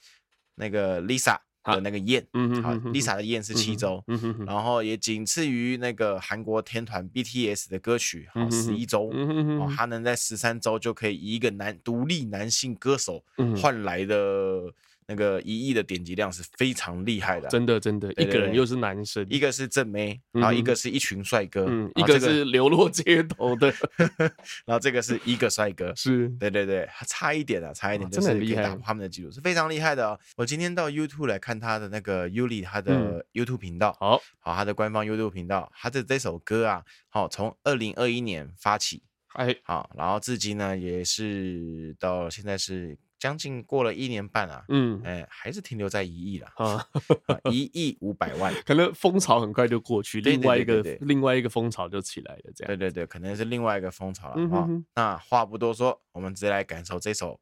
[0.56, 13.24] 那个 Lisa 的那个燕，嗯好，Lisa 的燕是七周，嗯哼，然后也仅次于那个韩国天团 BTS 的歌曲，好十一周，嗯哼，他能在十三周就可以以一个男独立男性歌手
[13.62, 14.74] 换来的。
[15.12, 23.74] 那个一亿的点击量是非常厉害的，真的真的，一个人又是男生，一个是正妹，然后一个是一群帅哥，一个是流落街头的，
[24.65, 30.17] 然后这个是一个帅哥， 是对对对，差一点啊，差一点，真的很厉害，他们的记录是非常厉害的哦。
[30.38, 42.97] 我今天到 YouTube 来看他的那个 Yuli 他的 YouTube 频道，好好，他的官方 YouTube 频道，他的这首歌啊，好，从二零二一年发起，哎，好，然后至今呢也是到现在是。
[43.22, 46.84] 将近过了一年半啊，嗯，哎，还是停留在一亿了啊，
[47.54, 54.68] 一亿五百万，可能风潮很快就过去，另外一个另外一个风潮就起来了，这样，对对对，可能是另外一个风潮了啊。
[54.96, 57.40] 那话不多说，我们直接来感受这首，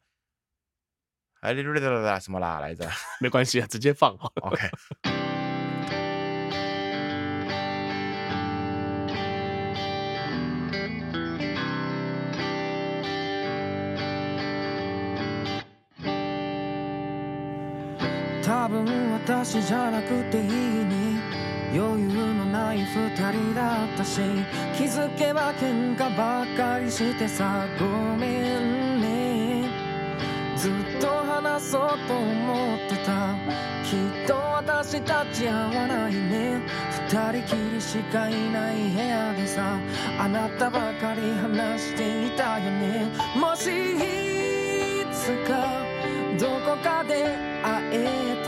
[1.39, 1.55] 哎，
[2.19, 2.85] 什么啦来着？
[3.21, 4.69] 没关系啊，直接放好，OK。
[19.39, 21.17] 私じゃなくていいに
[21.73, 24.19] 余裕のない二人だったし
[24.77, 27.85] 気づけば喧哗ばっかりしてさご
[28.17, 29.69] めんね。
[30.57, 33.33] ずっと话そうと思ってた。
[33.85, 36.61] きっと私たち合わないね。
[37.07, 39.79] 二人きりしかいない部屋でさ。
[40.19, 43.07] あなたばかり话していたよね。
[43.39, 45.79] もしいつか
[46.37, 47.23] どこかで
[47.63, 48.38] 会えた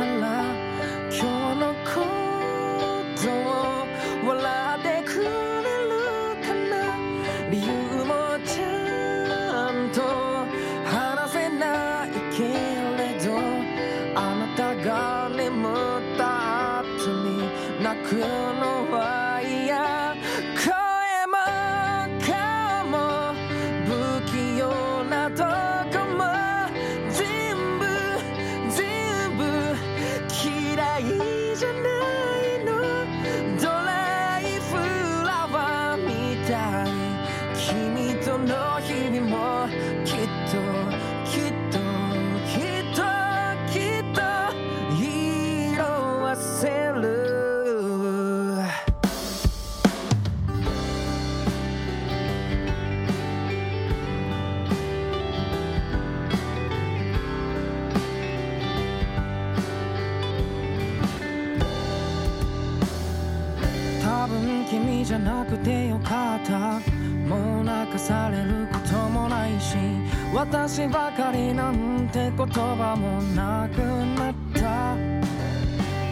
[70.42, 74.94] 私ばかりなんて言叶もなくなった。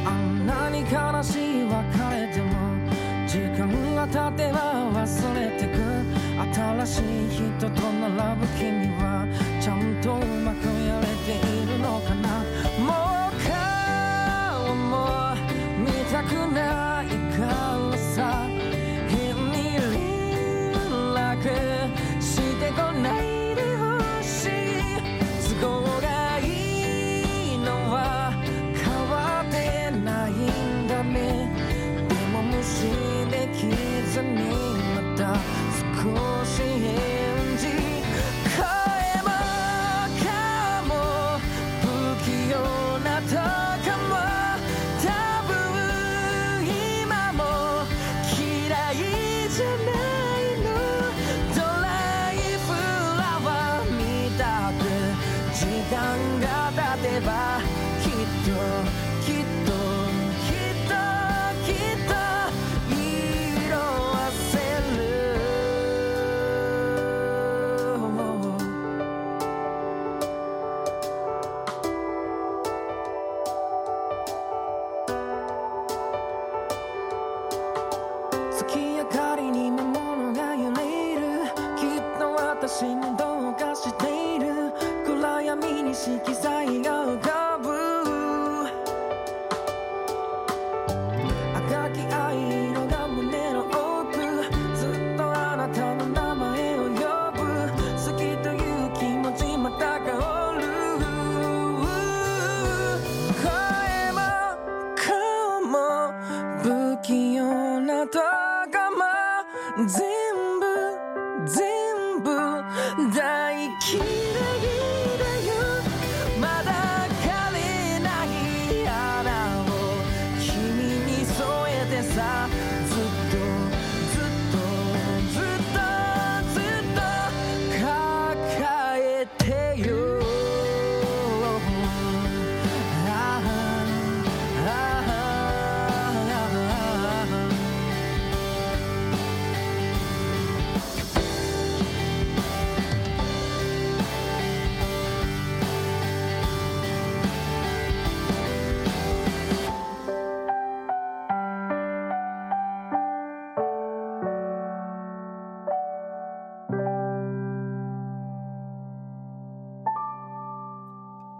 [0.07, 1.73] あんなに悲しい别
[2.11, 2.47] れでも
[3.27, 5.79] 时间が経てば忘れてく。
[6.53, 7.01] 新しい
[7.57, 9.25] 人と并ぶ君は
[9.59, 12.45] ちゃんとうまくやれているのかな。
[12.85, 13.49] もう颜
[14.91, 15.33] も
[15.87, 16.88] 见たくない。
[35.99, 36.38] cold.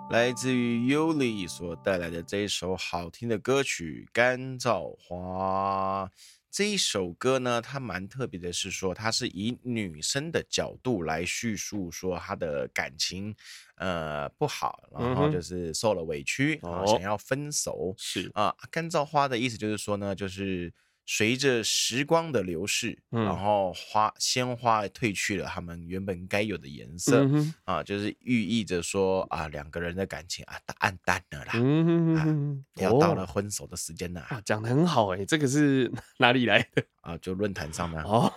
[0.10, 6.10] 来自于 Yuli 所带来的这一首好听的歌曲《干燥花》。
[6.50, 13.36] 这一首歌呢，它蛮特别的，是说它是以女生的角度来叙述说她的感情，
[13.76, 17.94] 呃，不好，然后就是受了委屈，然后想要分手。
[17.96, 20.74] 是啊，干燥花的意思就是说呢，就是。
[21.12, 32.28] 随着时光的流逝，嗯、然后花鲜花褪去了它们原本该有的颜色，嗯、啊，就是寓意着说啊，两个人的感情啊，暗淡了啦，嗯、啊，
[32.76, 34.22] 要到了分手的时间了。
[34.22, 36.84] 啊，讲的很好哎、欸，这个是哪里来的？
[37.02, 38.32] 啊，就论坛上的哦，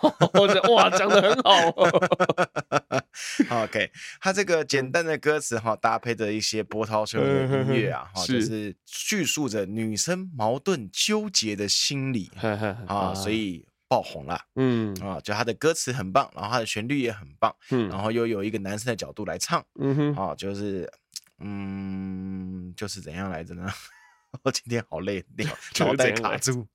[0.73, 1.51] 哇，讲的很好。
[3.63, 12.31] OK，他这个简单的歌词哈，搭配着一些波涛汹涌的音乐啊，哈，就是叙述着女生矛盾纠结的心理
[12.87, 14.39] 啊，所以爆红了。
[14.55, 20.91] 嗯啊，就他的歌词很棒，然后他的旋律也很棒，嗯，然后又有一个男生的角度来唱，嗯哼，啊，就是
[21.39, 23.67] 嗯，就是怎样来着呢？
[24.41, 25.23] 我今天好累，
[25.79, 26.67] 脑袋卡住。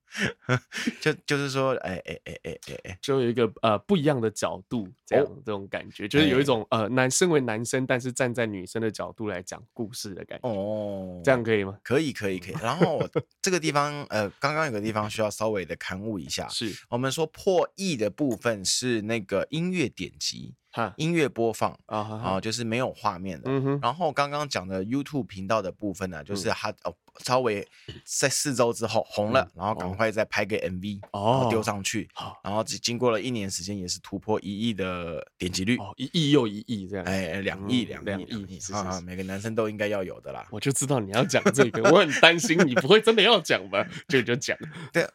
[1.01, 10.49] 就就是说，哎哎哎哎哎哎，就有一个呃不一样的角度，这样、哦、这种感觉，就是有一种呃男身为男生，但是站在女生的角度来讲故事的感觉。
[10.49, 11.79] 哦，这样可以吗？
[11.83, 12.55] 可以可以可以。
[12.63, 13.01] 然后
[13.43, 16.75] 这个地方 呃，刚刚有个地方需要稍微的刊物一下，是。
[16.89, 20.55] 我们说破译的部分是那个音乐点击。
[20.97, 23.51] 音乐播放啊，啊，就是没有画面的。
[23.51, 27.67] 嗯然后刚刚讲的 YouTube 频道的部分呢，就是它哦，稍微
[28.05, 32.09] 在四周之后红了，然后赶快再拍个 MV 哦，丢上去，
[32.43, 40.47] 然后只经过了一年时间，也是突破一亿的点击率哦，一亿又一亿这样，哎，两亿两两亿啊，每个男生都应该要有的啦。
[40.51, 43.85] 我就知道你要讲这个， 我很担心你不会真的要讲吧？
[44.09, 44.57] 就就讲，
[44.93, 45.07] 对，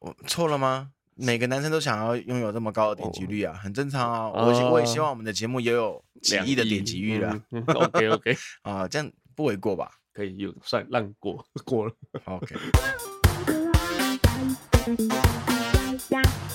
[0.00, 0.90] 我错了吗？
[1.14, 4.28] 每个男生都想要拥有这么高的点击率啊，很正常啊。
[4.28, 7.38] 我我也希望我们的节目也有几亿的点击率了。
[7.74, 9.90] OK OK 啊，这样不为过吧？
[10.14, 11.92] 可以有算让过过了。
[12.24, 12.56] OK。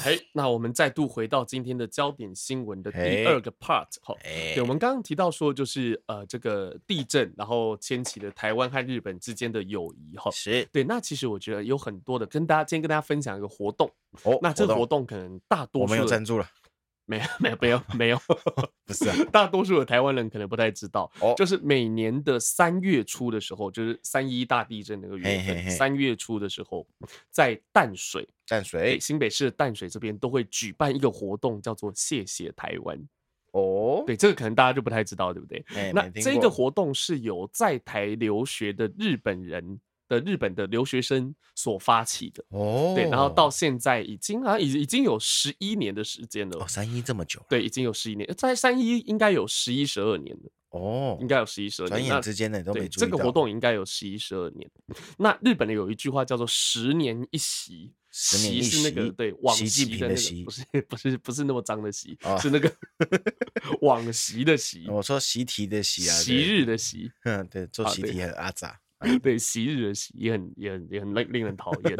[0.03, 4.13] 嘿，那我们再度回到今天的焦点新闻的第二个 part 哈。
[4.21, 10.29] 对，我们刚刚提到说，就是呃，这个地震，然后牵起了台湾和日本之间的友谊哈。
[10.31, 13.89] 是对，那其实我觉得有很多的，跟大家今天跟大家分享一个活动。
[14.23, 16.45] 哦，那这个活动可能大多数我们有赞助了。
[17.07, 18.21] 没有没有没有没有，
[18.85, 26.85] 不是啊，大多数的台湾人可能不太知道，哦，就是每年的三月初的时候，就是三一大地震那个月份，三月初的时候，
[27.31, 33.01] 在淡水，淡水新北市的淡水这边都会举办一个活动，叫做谢谢台湾。
[33.53, 35.63] 哦，对，这个可能大家就不太知道，对不对？
[35.93, 39.79] 那这个活动是由在台留学的日本人。
[40.07, 46.59] 的日本的留学生所发起的哦，对，然后到现在已经啊，已已经有十一年的时间了。
[46.59, 50.51] 哦，三一这么久，对，已经有十一年，在三一应该有十一十二年了。
[50.69, 51.99] 哦，应该有十一十二年。
[51.99, 53.05] 转眼之间呢，都没注意。
[53.05, 54.69] 这个活动应该有十一十二年。
[55.17, 62.71] 那日本的有一句话叫做“十年一席”，席是那个对往昔的席，不是不是不是那么脏的席，是那个
[63.81, 64.89] 往昔的席。
[64.89, 67.09] 我说习题的习啊，昔日的习。
[67.23, 68.77] 嗯，对，做习题很阿杂。
[69.21, 71.95] 对，昔日的昔也很也很也很令令人讨厌。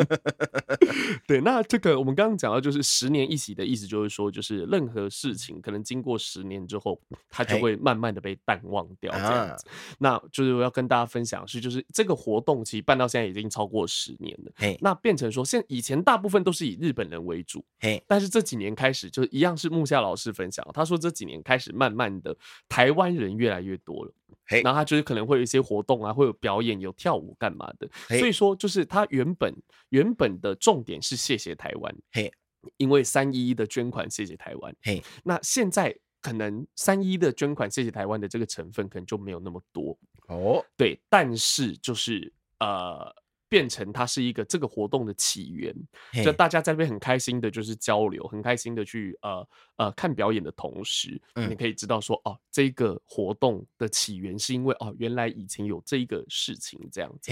[1.28, 9.66] 对，那这个我们刚刚讲到，就是十年一喜的意思，就是说，就是任何事情可能经过十年之后，它就会慢慢的被淡忘掉这样子。
[10.00, 14.78] 那就是我要跟大家分享的是，就是这个活动其实办到现在已经超过十年了。
[14.80, 17.64] 那变成说，现以前大部分都是以日本人为主，
[18.08, 22.36] 但是这几年开始，就是一样是木下老师分享，他说这几年开始慢慢的
[22.68, 24.12] 台湾人越来越多了。
[24.48, 27.90] 然后他就是可能会有一些活动啊，会有表演，有跳舞干嘛的。
[28.18, 29.54] 所以说，就是他原本
[29.90, 32.32] 原本的重点是谢谢台湾，嘿，
[32.78, 35.04] 因为三一的捐款谢谢台湾，嘿。
[35.24, 41.00] 那现在可能三一的捐款谢谢台湾的这个成分可能就没有那么多哦，对。
[41.10, 43.14] 但是就是呃。
[43.50, 45.74] 变成它是一个这个活动的起源，
[46.22, 49.48] 就大家在那边很开心的，就是交流，很开心的去呃
[49.78, 57.32] 呃看表演的同时，你可以知道说哦，这个活动的起源是因为哦，原来以前有这个事情这样子，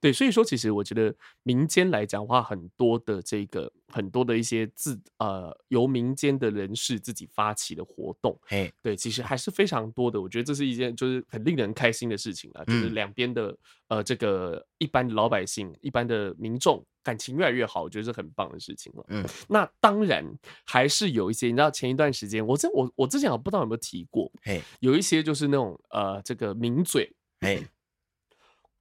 [0.00, 8.38] 对，所以说其实我觉得民间来讲的话，很多的这个很多的一些自呃由民间的人士自己发起的活动，
[8.82, 10.20] 对，其实还是非常多的。
[10.20, 13.56] 我觉得这是一件就是很令人开心的事情啊，就是两边的
[13.88, 15.64] 呃这个一般的老百姓。
[15.80, 19.04] 一般的民众感情越来越好，我觉得是很棒的事情了。
[19.08, 20.24] 嗯，那当然
[20.64, 27.64] 还是有一些，你知道前一段时间，我这我我之前我不知道有没有提过，嘿，有一些就是那种呃，这个名嘴，嘿，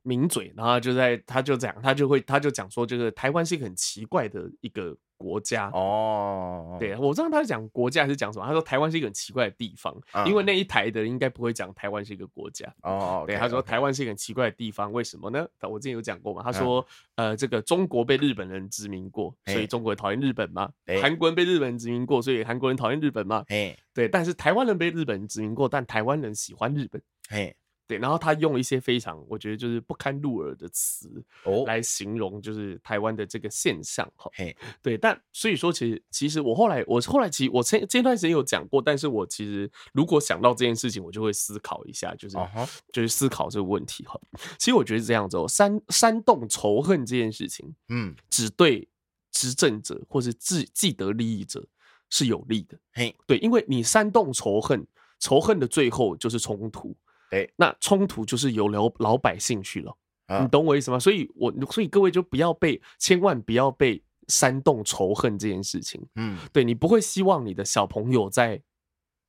[0.01, 4.97] 名嘴，然后就在他就讲，他就会他就讲说，这个台湾是一个很奇怪的一个。
[5.23, 8.45] 国家哦，对，我知道他是讲国家还是讲什么。
[8.45, 13.23] 他说台湾是一个很奇怪的地方，嗯、因为那一台的人应该不会讲台湾是一个国家哦。
[13.25, 15.47] 对，okay, 他说台湾是一个很奇怪的地方，为什么呢？
[15.61, 16.43] 我之前有讲过嘛。
[16.43, 20.69] 他说，嗯、呃，这个中国被日本人殖民过，所以中国人讨厌日本嘛。
[21.01, 23.45] 韩国人被日本人殖民过，所以韩国人讨厌日本嘛。
[23.93, 27.01] 对，但是台湾人被日本人殖民过，但台湾人喜欢日本。
[27.85, 34.31] 对，然后他用一些非常，我觉得就是不堪入耳的词哦，来形容就是台湾的这个现象哈。
[34.33, 42.69] 嘿，对，但所以说，其实其实我后来我后来其实我前这段时间有讲过，但是我其实如果想到这件事情，我就会思考一下，就是、uh huh.
[42.93, 44.19] 就是思考这个问题哈。
[44.57, 48.87] 其实我觉得是这样子哦，煽煽动仇恨这件事情，嗯，只对
[49.29, 51.67] 执政者或是既既得利益者
[52.09, 52.77] 是有利的。
[52.93, 54.87] 嘿，对，因为你煽动仇恨，
[55.19, 56.95] 仇恨的最后就是冲突。
[57.33, 60.99] 哎，那冲突就是由老老百姓去了，啊、你懂我意思吗？
[60.99, 66.01] 所以我，我所以各位就不要被，千万不要被煽动仇恨这件事情。
[66.15, 68.61] 嗯，对，你不会希望你的小朋友在。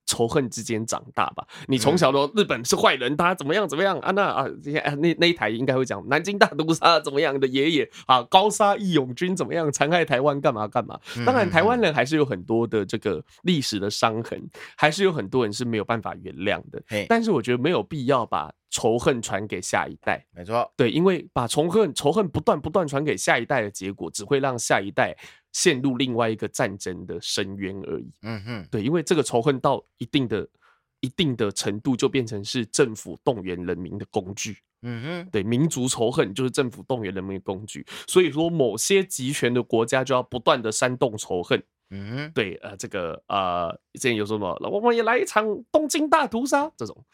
[0.07, 1.46] 仇恨之间长大吧。
[1.66, 4.11] 你从小都日本是坏人，他怎么样怎么样啊？
[4.12, 10.98] 那啊，这些啊，那那一台应该会讲南京大屠杀怎么样的爷爷啊，高沙义勇军怎么样残害台湾干嘛干嘛？
[11.24, 14.40] 当然，台湾人还是有很多的这个历史的伤痕，
[14.76, 16.82] 还是有很多人是没有办法原谅的。
[17.09, 20.24] 但是我觉得没有必要把仇恨传给下一代。
[20.34, 25.16] 没错，对，因为把仇恨仇恨不断不断传给下一代的结果，只会让下一代。
[25.55, 28.11] 陷入另外一个战争的深渊而已。
[28.22, 30.46] 嗯哼，对，因为这个仇恨到一定的、
[31.00, 34.59] 一定的程度，就变成是政府动员人民的工具。
[34.82, 37.86] 嗯哼，对，民族仇恨就是政府动员人民的工具。
[38.07, 41.62] 所以说，某些集权的国家就要不断的煽动仇恨。
[41.90, 47.05] 嗯哼，对，呃，这个呃，之前有说什么，我们也来一场东京大屠杀这种。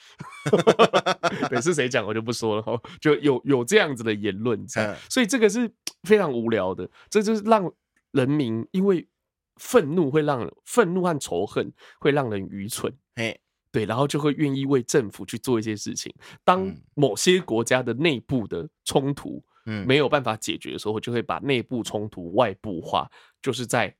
[1.51, 5.71] 对，是谁讲我就不说了哈，就有有这样子的言论在，所以这个是
[6.05, 7.71] 非常无聊的，这就是让
[8.13, 9.09] 人民因为
[9.57, 12.93] 愤怒会让愤怒和仇恨会让人愚蠢。
[13.15, 13.39] 哎。
[13.73, 16.13] 对，然后就会愿意为政府去做一些事情。
[16.43, 23.09] 当某些国家的内部的冲突，嗯，没有办法解决的时候，就会把内部冲突外部化，
[23.41, 23.95] 就是在，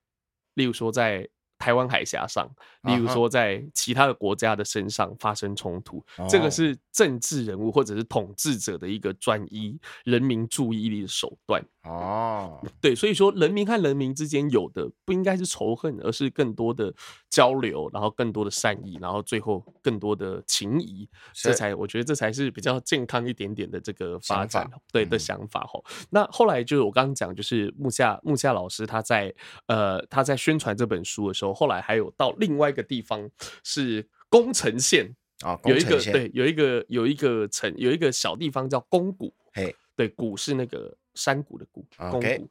[0.55, 1.29] 例如说在。
[1.61, 2.51] 台湾海峡上，
[2.85, 11.63] 例如说在其他的国家的身上发生冲突，这个是政治人物或者是统治者的一个转移人民注意力的手段。
[11.83, 16.93] 哦，对，所以说人民和人民之间有的不应该是仇恨，而是更多的
[17.29, 25.79] 交流，然后更多的善意，然后最后更多的情谊，这才我觉得这才是比较健康一点点的这个发展，对的想法哈。
[26.09, 29.35] 那后来就是我刚刚讲，就是木下木下老师他在
[29.67, 31.50] 呃他在宣传这本书的时候。
[31.55, 33.29] 后来还有到另外一个地方
[33.65, 42.49] 是宫城县啊，有一个对，有一个有一个城，有一个小地方叫宫古，嘿，对，古是那个山谷的谷，宫古。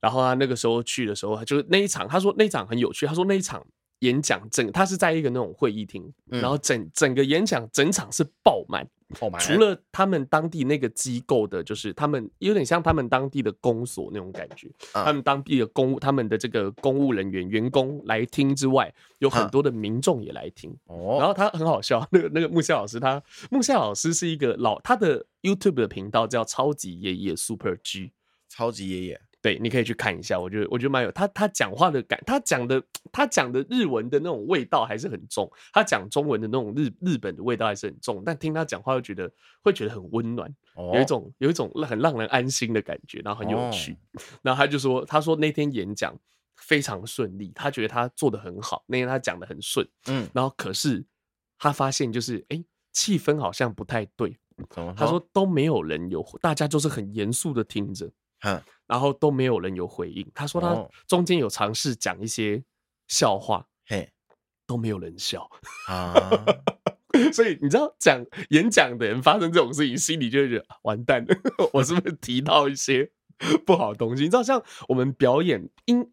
[0.00, 3.64] 然后他那个时候去的时候，就是那一场，他说那一场很有趣，他说那一场
[4.00, 8.86] 演讲整，他是在一个那种会议厅，然后整整个演讲整场是爆满。
[9.38, 20.76] 除了他们当地那个机构的，就是他们有点像他们当地的公所那种感觉，他们当地的公，他们的这个公务人员员工来听之外，有很多的民众也来听。
[20.86, 28.12] 哦，然后他很好笑，那个那个木夏老师，他木夏老师是一个老，他的 YouTube 的频道叫超级爷爷 Super G，
[28.48, 29.20] 超级爷爷。
[29.42, 32.80] 对，你可以去看一下，我觉得我觉得蛮有他他讲话的感，他讲的
[33.10, 39.28] 他讲的日文的那种味道还是很重，他讲中文的那种日日本的味道还是很重，但听他讲话又觉得
[39.60, 40.48] 会觉得很温暖，
[40.94, 43.98] 有一种有一种很让人安心的感觉，然后很有趣。
[44.42, 46.16] 然后他就说，他说那天演讲
[46.54, 51.04] 非常顺利，他觉得他做的很好，那天他讲的很顺，嗯，然后可是
[51.58, 54.36] 他发现就是哎气氛好像不太对，
[54.96, 58.08] 他说都没有人有，大家就是很严肃的听着。
[58.86, 60.30] 然后都没有人有回应。
[60.34, 62.62] 他说他中间有尝试讲一些
[63.08, 64.12] 笑话，嘿，
[64.66, 65.48] 都没有人笑
[65.88, 66.14] 啊。
[67.32, 71.34] 所以你知道，讲演讲的人发生这种事情，心里就会觉得完蛋了。
[71.74, 73.12] 我是不是提到一些
[73.66, 74.24] 不好的东西？
[74.24, 76.10] 你知道，像我们表演音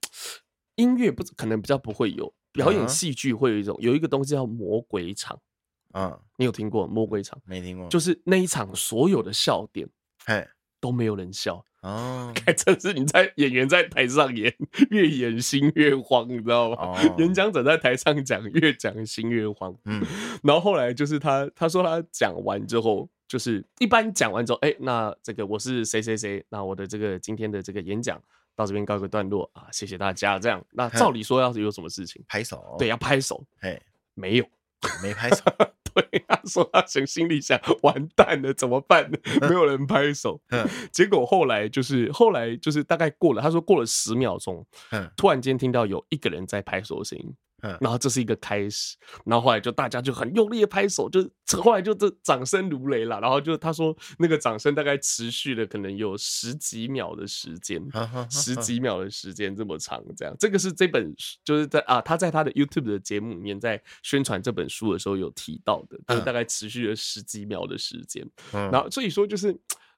[0.75, 5.39] 音乐，不可能比较不会有表演戏剧，会有一种有一个东西叫魔鬼场。
[5.93, 7.41] 嗯，你有听过魔鬼场？
[7.45, 7.87] 没听过。
[7.87, 9.89] 就是那一场所有的笑点，
[10.25, 10.45] 嘿，
[10.81, 11.65] 都没有人笑。
[11.81, 14.53] 哦，看， 这是你在演员在台上演，
[14.89, 16.75] 越演心越慌，你知道吗？
[16.79, 19.73] 哦，演讲者在台上讲，越讲心越慌。
[19.85, 20.05] 嗯，
[20.43, 28.21] 然后后来就是他，他说他讲完之后，就是一般讲完之后，哎、欸，那这个我是谁谁谁，那我的这个今天的这个演讲
[28.55, 30.37] 到这边告一个段落啊，谢谢大家。
[30.37, 33.79] 这样，那照理说要是有什么事情，拍手，对，要拍手，哎，
[34.15, 34.45] 没有，
[35.01, 35.43] 没拍手。
[36.49, 39.17] 说他想心里想，完蛋了，怎么办呢？
[39.47, 40.41] 没有人拍手。
[40.91, 44.65] 结果后来就是后来就是大概过了，他说过了十秒钟，
[45.15, 47.33] 突然间听到有一个人在拍手的声音。
[47.81, 48.95] 然后这是一个开始，
[49.25, 51.21] 然后后来就大家就很用力的拍手，就
[51.61, 53.19] 后来就这掌声如雷了。
[53.19, 57.81] 然后就他说那个掌声大概持续了可能有十几秒的时间，
[58.29, 68.27] 十几秒的时间这么长，这样这个是这本就是在啊他在他的 YouTube 的节目里面在宣传这本书的时候有提到的，就是大概持续了十几秒的时间。
[68.51, 69.51] 然后所以说就是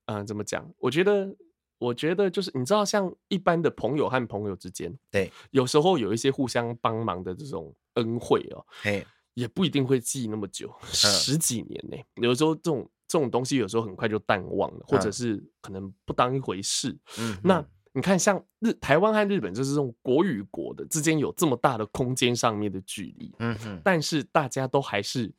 [0.06, 0.68] 嗯、呃、怎么讲？
[0.80, 1.36] 我觉得。
[1.82, 9.04] 我觉得就是你知道，像一般的朋友和朋友之间，对，有时候有一些互相帮忙的这种恩惠哦，嘿，
[9.34, 11.98] 也不一定会记那么久，十几年呢。
[12.22, 16.96] 有时候这种这种东西，有时候很快就淡忘了，或者是可能不当一回事。
[17.18, 25.34] 嗯，那你看，像日台湾和日本，就是这种国与国的之间有这么大的空间上面的距离，嗯嗯，但是大家都还是。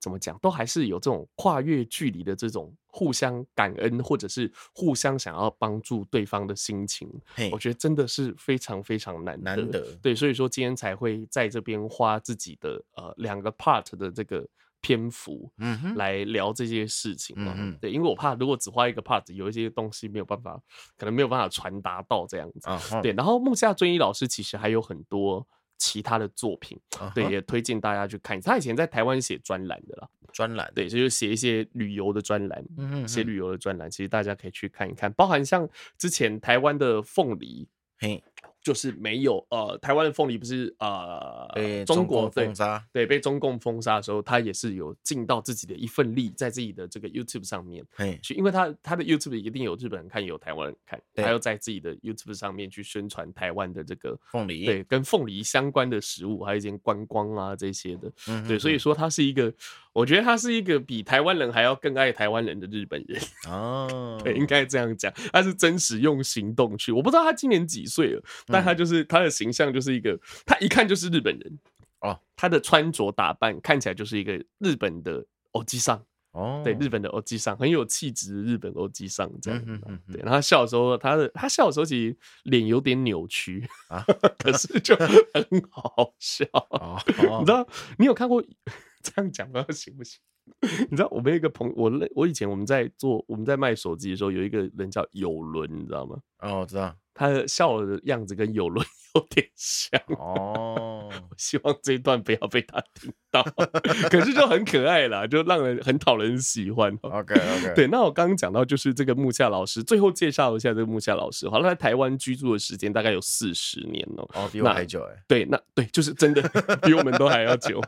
[0.00, 7.10] 怎么讲，都还是有这种跨越距离的这种互相感恩，或者是互相想要帮助对方的心情。
[7.50, 9.56] 我觉得真的是非常非常难得。
[9.56, 9.84] 难得。
[10.02, 14.46] 对，所以说今天才会在这边花自己的呃两个 part 的这个
[14.80, 17.54] 篇幅，嗯哼，来聊这些事情嘛。
[17.56, 20.60] 嗯，对，因为我怕如果只花一个 part，有一些东西没有办法，
[20.96, 22.68] 可能没有办法传达到这样子。
[22.68, 23.02] Uh.
[23.02, 25.46] 对，然后木下尊一老师其实还有很多。
[25.78, 27.12] 其他的作品，uh huh.
[27.14, 28.38] 对，也推荐大家去看。
[28.40, 35.10] 他以前在台湾写专栏的啦，专栏，对，就是写一些旅游的专栏，写、嗯、写旅游的专栏，其实大家可以去看一看。
[35.12, 37.68] 包含像之前台湾的凤梨，
[37.98, 38.22] 嘿，
[38.62, 47.82] 就是没有呃，台湾的凤梨不是呃，中国封杀，对，被中共封杀的时候，他也是有尽到自己的一份力，在自己的这个 YouTube 上面
[48.22, 59.50] 去，因为他他的 YouTube 一定有日本人看，有台湾人看，他要在自己的 YouTube 上面去宣传台湾的这个凤梨，对，跟凤梨相关的食物，还有一些观光啊这些的，嗯对，所以说他是一个，
[59.94, 68.22] 我觉得他是一个比台湾人还要更爱台湾人的日本人哦， 对，应该这样讲，他是真实用行动去，我不知道他今年几岁了。
[68.46, 71.58] 但他就是他的形象就是一个，他一看就是日本人
[72.00, 76.02] 哦，他的穿着打扮看起来就是一个日本的欧吉桑
[76.32, 79.64] 哦，对，日本的欧吉桑很有气质的日本欧吉桑这样，
[80.12, 84.04] 对，然后他笑的时候，他的他笑的时候其实脸有点扭曲啊，
[84.38, 85.10] 可是就很
[85.70, 86.44] 好笑，
[87.40, 87.66] 你知道？
[87.98, 88.42] 你有看过
[89.02, 90.20] 这样讲吗行不行？
[90.90, 96.16] 你知道我们有一个朋友，我我以前我们在做我们在卖手机的时候，有一个人叫有伦，你知道吗？
[96.38, 96.94] 哦，我知道。
[97.18, 103.42] 他的笑的样子跟有伦 有点像 哦，我希望这一段不要被他听到，
[104.08, 106.96] 可是就很可爱啦，就让人很讨人喜欢。
[107.02, 115.22] OK OK，对，那我刚刚讲到就是这个木下老师，最后介绍一下这个木下老师，好，他在台湾居住的时间大概有四十年了，哦，比我还久哎。
[115.26, 116.42] 对，那对，就是真的
[116.82, 117.80] 比我们都还要久。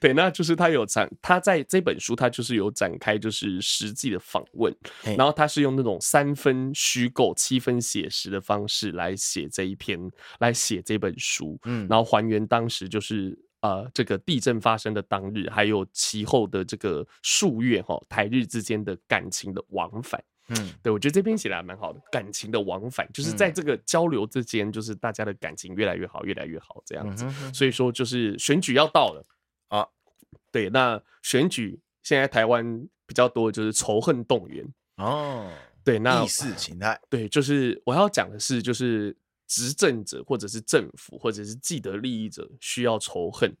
[0.00, 4.74] 对，那就是他有展，他在这本书他就是有展开就是实际的访问，
[5.18, 8.61] 然后他是用那种三分虚构、七分写实的方式。
[8.62, 9.98] 方式来写这一篇，
[10.38, 29.24] 来写这本书，嗯，然后还原当时就是呃这个地震发生的当日，还有其后的这个数月哈，台日之间的感情的往返，嗯，对，我觉得这篇写的还蛮好的，感情的往返就是在这个交流之间，就是大家的感情越来越好，越来越好这样子，所以说就是选举要到了。
[29.68, 29.84] 啊，
[30.52, 34.64] 对，那选举现在台湾比较多就是仇恨动员
[34.98, 35.50] 哦。
[35.84, 39.16] 对，那意识形态，对，就是我要讲的是，就是
[39.46, 43.54] 执政者或者是政府或者是既得利益者需要仇恨，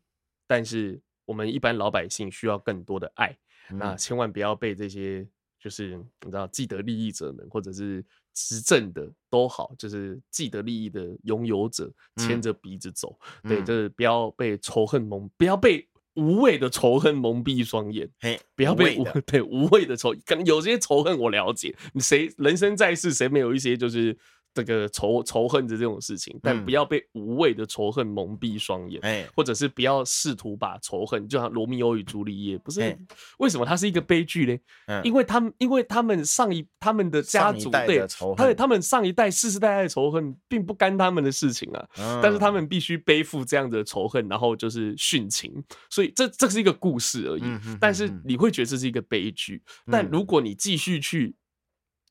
[0.46, 3.36] 但是我们一般老百姓需要更多的爱。
[3.70, 5.26] 嗯、那千万不要被这些
[5.58, 8.04] 就是你知道既得利益者们或者是
[8.34, 13.18] 执政的都好，就是既得利益的拥有者牵着鼻子走。
[13.44, 15.88] 嗯、对，就是不要被仇恨蒙，不要被。
[16.14, 24.16] 无谓的仇恨蒙蔽双眼，嘿，不要被无对无谓的仇，可能有些仇恨我了解，你谁人生在世，谁没有一些就是。
[24.54, 32.96] 这个仇仇恨的这种事情，但不要被无谓的仇恨蒙蔽双眼，哎、嗯，或者是不要试图把仇恨，就像罗密欧与朱丽叶，不是？
[33.38, 34.58] 为什么它是一个悲剧呢？
[34.86, 45.52] 嗯、因为他们，因为他们上一他们的家族对，他们他们上一代世世代代的仇恨，并不干他们的事情啊，嗯、但是他们必须背负这样的仇恨，然后就是殉情，
[45.88, 47.42] 所以这这是一个故事而已。
[47.80, 51.34] 但是你会觉得这是一个悲剧，嗯、但如果你继续去。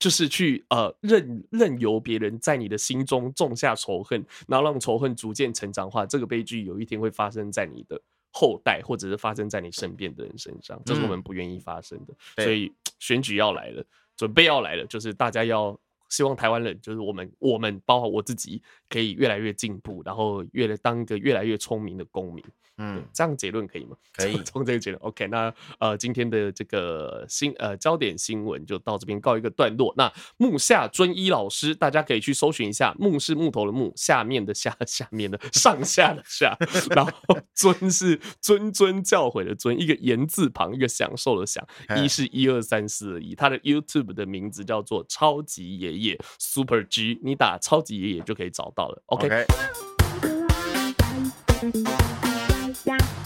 [0.02, 12.14] 就是去呃任任由别人在你的心中种下仇恨，然后让仇恨逐渐成长化，这个悲剧有一天会发生在你的后代，或者是发生在你身边的人身上，这是我们不愿意发生的。
[12.38, 13.86] 嗯、所以选举要来了，
[14.18, 15.80] 准备要来了，就是大家要
[16.10, 22.44] 希望台湾人，就是我们我们包括我自己，可以越来越进步，然后越来当一个越来越聪明的公民。
[22.78, 23.96] 嗯，这样结论可以吗？
[24.16, 25.02] 可以，从这个结论。
[25.04, 29.94] OK，那呃，今天的这个新呃焦点新闻就到这边告一个段落。
[29.98, 36.58] 那木下尊一老师，大家可以去搜寻一下，木是木头的木，下面的下， 下面的上下的下，
[36.90, 37.12] 然后
[37.54, 41.66] 尊是谆谆教诲的尊，一个言字旁，一个享受的享，
[41.98, 43.36] 一是一二三四而已。
[43.36, 49.02] 他的 YouTube 的名字叫做超级爷爷 Super G，你打超级爷爷就可以找到了。
[49.08, 49.28] OK。
[49.30, 49.46] Okay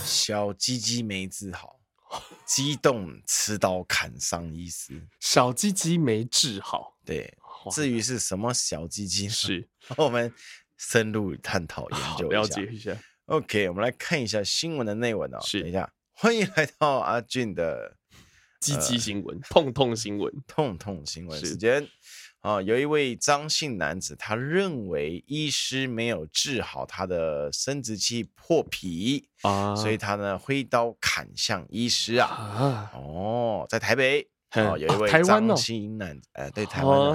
[0.05, 1.79] 小鸡鸡没治好，
[2.45, 5.07] 激动持刀砍伤医师。
[5.19, 7.35] 小鸡鸡没治好，对。
[7.71, 10.31] 至于是什么小鸡鸡，是我们
[10.77, 12.95] 深入探讨研究了解一下。
[13.25, 15.39] OK，我们来看一下新闻的内文哦。
[15.41, 17.97] 是，等一下，欢迎来到阿俊的
[18.61, 21.89] 鸡鸡新闻，痛痛新闻，痛痛新闻时间。
[22.45, 32.27] 啊，有一位张姓男子，他认为医师没有治好他的生殖器破皮啊，所以他呢挥刀砍向医师啊。
[32.27, 34.27] 啊哦，在台北。
[34.63, 37.11] 哦，有一位张姓男子，哎，对，台湾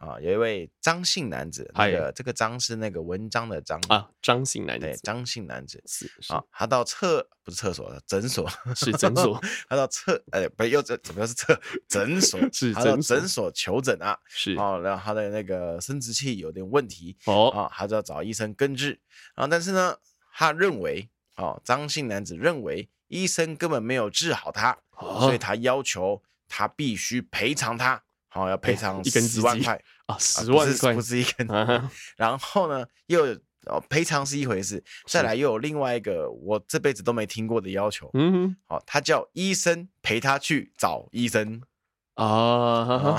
[0.00, 12.40] 啊，有一位张姓男子，那个这个张是那个文章的张啊，张姓男子，张姓男子是啊，他到厕不是厕所，诊所 是诊所，他到厕哎，不又怎怎么又是厕诊所？
[12.52, 12.72] 是
[13.02, 14.54] 诊所求诊啊，是。
[14.56, 18.98] 哦，然后他的那个生殖器有点问题哦，啊，他就要找医生根治。
[19.34, 19.96] 啊，但是呢，
[20.32, 24.78] 他认为哦，张姓男子认为医生根本没有治好他，
[25.20, 26.22] 所以他要求。
[26.50, 31.46] 他必须赔偿他好要赔偿一根十万块啊，十万块不是一根。
[32.16, 33.24] 然后呢，又
[33.66, 38.10] 哦赔偿是一回事，再来又有另外一个我这辈子都没听过的要求。
[38.14, 41.62] 嗯，好，他叫医生陪他去找医生。
[42.14, 43.18] 啊，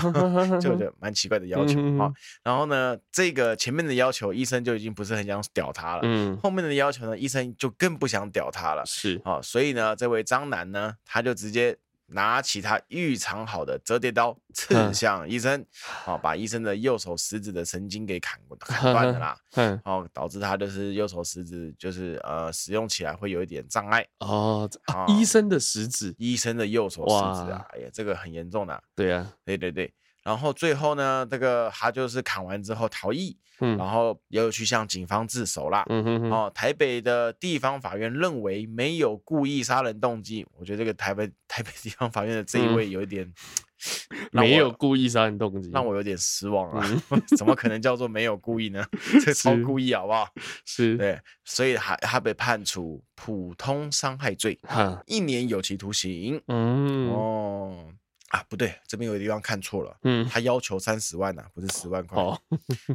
[0.61, 2.13] 就觉得蛮奇怪的要求哈。
[2.43, 6.01] 然后呢，这个前面的要求，医生就已经不是很想屌他了。
[6.03, 8.85] 嗯，后面的要求呢，医生就更不想屌他了。
[8.85, 11.77] 是，好，所以呢，这位张男呢，他就直接。
[12.13, 29.93] 拿起他预藏好的折叠刀，刺向医生，好、嗯哦，把医生的右手食指的神经给砍砍断了啦，嗯，好、哦，导致他就是右手食指就是呃使用起来会有一点障碍哦，啊，医生的食指，医生的右手食指啊，哎呀，这个很严重的，对呀、啊，对对对。
[30.23, 48.85] 然后最后呢，这个他就是砍完之后逃逸，嗯，然后又去向警方自首啦，嗯哼哼，哦，台北的地方法院认为没有故意杀人动机，我觉得这个台北 台北地方法院的这一位有一点、嗯、没有故意杀人动机，让我有点失望啊，嗯、 怎么可能叫做没有故意呢？
[49.25, 50.27] 这超故意好不好？
[50.65, 57.93] 是对，所以还他被判处普通伤害罪，哈一年有期徒刑，嗯哦。
[58.31, 59.97] 啊，不对，这边有个地方看错了。
[60.03, 62.17] 嗯，他要求三十万呐、啊，不是十万块。
[62.21, 62.39] 哦，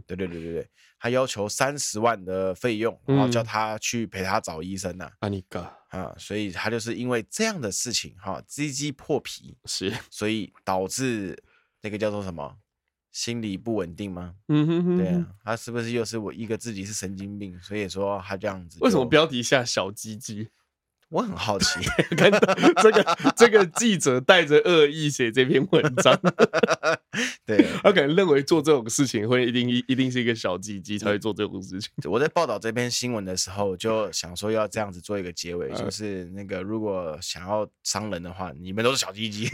[0.06, 5.12] 对对对对对，他要求三十万的费用，然后叫他去陪他找医生呐、啊。
[5.20, 5.60] 啊，你个
[5.90, 11.38] 啊，所以他就是因为这样的事情哈，鸡鸡破皮是，所以导致
[11.82, 12.56] 那个叫做什么
[13.12, 14.36] 心理不稳定吗？
[14.48, 17.60] 嗯哼哼，对啊，他是不是又是我一个自己是神经病？
[17.60, 20.48] 所以说他这样子，为什么标题下小鸡鸡？
[21.08, 21.80] 我很好奇，
[22.18, 22.40] 看到
[22.82, 26.18] 这个这个记者带着恶意写这篇文章，
[27.46, 31.90] 对他可能认为做这种事情会一定一一定是一个小鸡鸡才会做这种事情。
[32.10, 39.48] 我在报道这篇新闻的时候，就想说要这样子做一个结尾，就是那个如果想要伤人的话，你们都是小鸡鸡，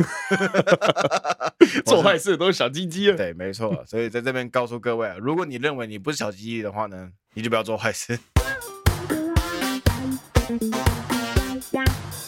[1.85, 3.13] 做坏事都是小鸡鸡。
[3.13, 3.85] 对，没错。
[3.87, 8.19] 所以在这边告诉各位啊，如果你认为你不是小鸡鸡的话呢，你就不要做坏事。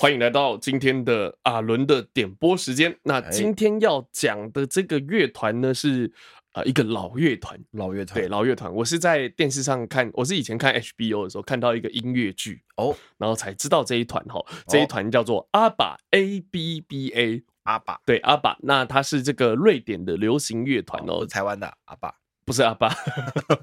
[0.04, 2.94] 欢迎来到今天的阿伦的点播时间。
[3.04, 6.12] 那今天要讲的这个乐团呢，是
[6.52, 8.70] 啊一个老乐团，老乐团，对，老乐团。
[8.70, 18.58] 我是在电视上看，我是以前看 HBO 的时候看到一个音乐剧哦，然后才知道这一团哈，这一团叫做阿爸 A B B A，阿爸，对，阿爸。
[18.60, 22.14] 那他是这个瑞典的流行乐团哦，台湾的阿爸。
[22.44, 22.94] 不是阿爸，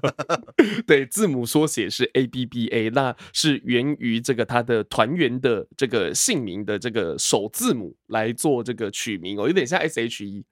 [0.86, 10.44] 对，字母缩写是 A B B A，那是源于这个他的团员的这个姓名的这个首字母来做这个取名哦，有点像 S H E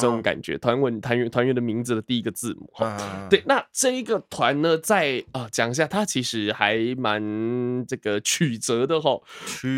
[0.00, 3.28] 种感觉，团文团员团员的名字的第一个字母哈。
[3.30, 9.20] 对，那这一个团呢，在啊讲一下，它其实还蛮这个曲折的哈，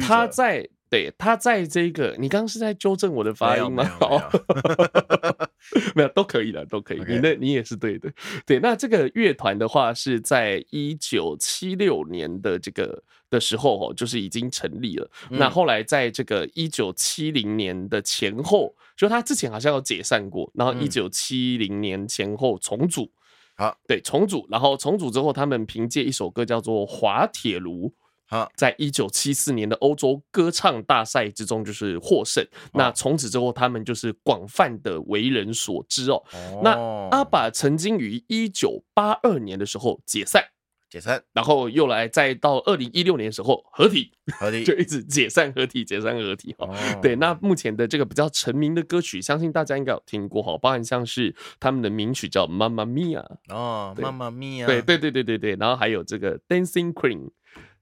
[0.06, 0.68] 它在。
[0.90, 3.84] 对，他在这个，你刚刚是在纠正我的发音吗？
[5.94, 7.02] 没有，都可以了，都可以。
[7.06, 8.10] 你那，你也是对的。
[8.46, 15.10] 对，那这个乐团的话，是在一九七六年的这个的时候哦，就是已经成立了。
[15.30, 23.10] 嗯、那后来在这个一九七零年的前后，就他之前好像有解散过，然后一九七零年前后重组。
[23.56, 27.88] 好、嗯，对，重组，然后重组之后，他们凭借一首歌叫做《滑铁卢》。
[28.28, 32.46] 啊，在一九七四年的欧洲歌唱大赛之中，就是获胜。
[32.74, 36.22] 那从此之后，他们就是广泛的为人所知哦。
[36.62, 36.72] 那
[37.10, 40.44] 阿爸曾经于一九八二年的时候解散，
[40.90, 46.68] 解散，然后又来再到二零一六年的时候合体，合体 就一直解散合体，解散合体哈。
[47.00, 53.24] 对，那目前的这个比较成名的歌曲，相信大家应该有听过哈，包含像是他们的名曲叫《Mamma Mia》
[53.54, 57.20] 哦，《Mamma Mia》对对对对对对，然后还有这个《Dancing Queen》。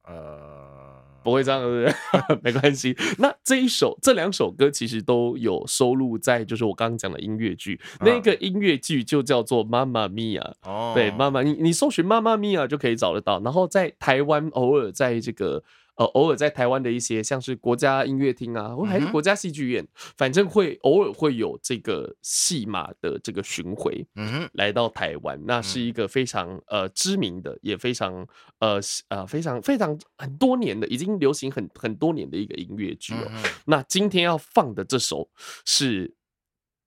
[0.07, 1.91] 呃，不会这样，对不
[2.29, 2.39] 对？
[2.43, 2.97] 没关系。
[3.19, 7.81] 那这一首、这两首歌其实都有收录在，就是我刚刚讲的音乐剧。
[8.01, 10.53] 那个音乐剧就叫做《妈妈咪呀》。
[10.71, 13.41] 哦，对，妈妈，你你搜寻《妈妈咪呀》就可以找得到。
[13.41, 15.63] 然后在台湾，偶尔在这个。
[15.97, 28.27] 呃，偶尔在台湾的一些像是国家音乐厅啊，或还是国家戏剧院，嗯、反正会偶尔会有这个戏码的这个巡回，嗯，来到台湾，那是一个非常呃知名的，也非常
[28.59, 28.79] 呃
[29.09, 33.27] 呃非常非常很多年的，已经流行很很多年的一个音乐剧哦。
[33.29, 35.31] 嗯、那今天要放的这首
[35.65, 36.15] 是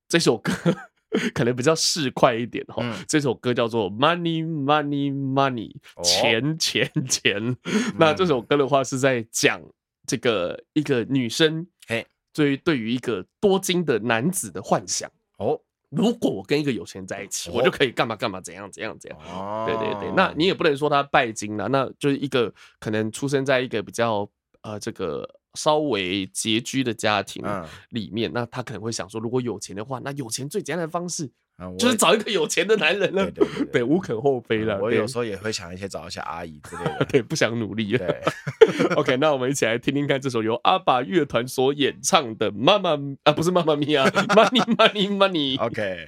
[0.07, 0.53] 这首歌。
[1.33, 7.57] 可能比较市侩一点哈，嗯、这首歌叫做 Money Money Money，钱钱钱。
[7.97, 9.61] 那这首歌的话是在讲
[10.05, 15.59] 这个一个女生，嘿，对于对于一个多金的男子的幻想哦。
[15.89, 19.19] 如果我跟一个有钱人在一起，我就可以干嘛干嘛，怎样怎样怎样。
[19.21, 24.29] 哦，对对对，那你也不能说他拜金了，那就是一个可能出生在一个比较
[24.61, 27.43] 呃这个稍微拮据的家庭
[27.89, 31.31] 里面，那他可能会想说，如果有钱的话，那有钱最简单的方式。
[31.77, 34.79] 就是找一个有钱的男人了，对，对，对，对，无可厚非了。
[34.79, 38.07] 我有时候也会想一些找一些阿姨之类的， 对，不想努力了。
[38.07, 42.95] 对， OK，那我们一起来听听看这首由阿爸乐团所演唱的《妈妈》
[43.25, 45.59] 啊，不是妈妈咪啊，Money Money Money。
[45.59, 46.07] OK。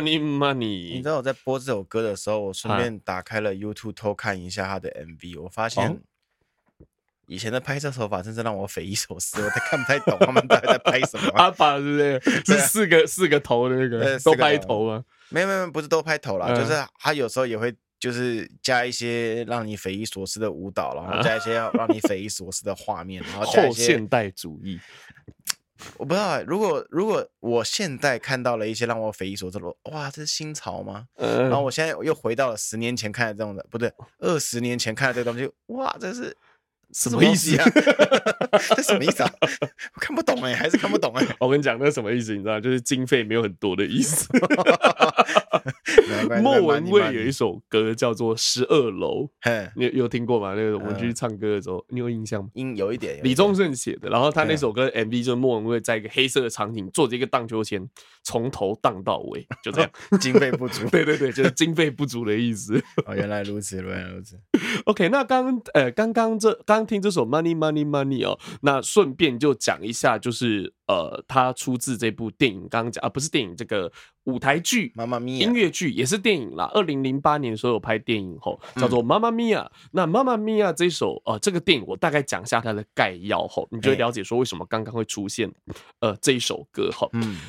[0.00, 6.00] Money Money，你知道我在播这首歌的时候，我顺便打开了 YouTube 偷看一下他的 MV，我发现
[7.26, 11.30] 以前的拍摄手法真是让我匪夷所思，我都看不太懂他们到底在拍什么。
[11.36, 12.20] 阿爸是不是？
[12.44, 15.04] 是四个四个头的那个都拍头吗？
[15.30, 24.78] 没有没有，不是都拍头啦，就是他有时候也会就是加一些让你匪夷所思的舞蹈，然后加一些让你匪夷所思的画面，然后加一 些后现代主义。
[25.96, 31.06] 我不知道、哎，如果如果我现在看到了一些让我匪夷所思的，哇，这是新潮吗？
[31.16, 36.36] 嗯、然后我现在又回到了十年前看的这种的，不对，二十年前看的这个东西，哇，这是。
[36.92, 37.64] 什么意思啊？
[38.76, 39.32] 这什么意思啊？
[39.42, 41.36] 我看不懂哎、欸，还是看不懂哎、欸。
[41.40, 42.36] 我跟你讲，那什么意思？
[42.36, 44.28] 你知道，就是经费没有很多的意思。
[46.40, 49.28] 莫文蔚有一首歌叫做《十二楼》，
[49.74, 50.54] 你有听过吗？
[50.54, 52.50] 那个我们去唱歌的时候，你有印象吗？
[52.54, 53.20] 应有一点。
[53.24, 57.84] 李宗盛写的，然后他那首歌 MV 就是莫文蔚在一个黑色的场景坐着一个荡秋千，
[58.22, 59.90] 从头荡到尾，就这样。
[60.20, 60.88] 经费不足。
[60.90, 62.80] 对对对，就是经费不足的意思。
[63.06, 64.38] 哦，原来如此，原来如此。
[64.84, 66.84] OK，那刚呃，刚刚这刚。
[66.84, 73.90] 听这首 Money Money Money 哦，那顺便就讲一下，就是呃，它出自这部电影，刚刚讲啊，不是电影，这个
[74.24, 76.70] 舞台剧《妈妈咪呀》，音乐剧也是电影啦。
[76.72, 79.68] 二零零八年的时候有拍电影后，叫做《妈妈咪呀》。
[79.90, 85.52] 那《妈妈咪呀》这首呃，这个电影我大概讲一下它的概要后，你就会了解说为什么刚刚会出现
[85.98, 87.08] 呃这一首歌哈。
[87.14, 87.40] 嗯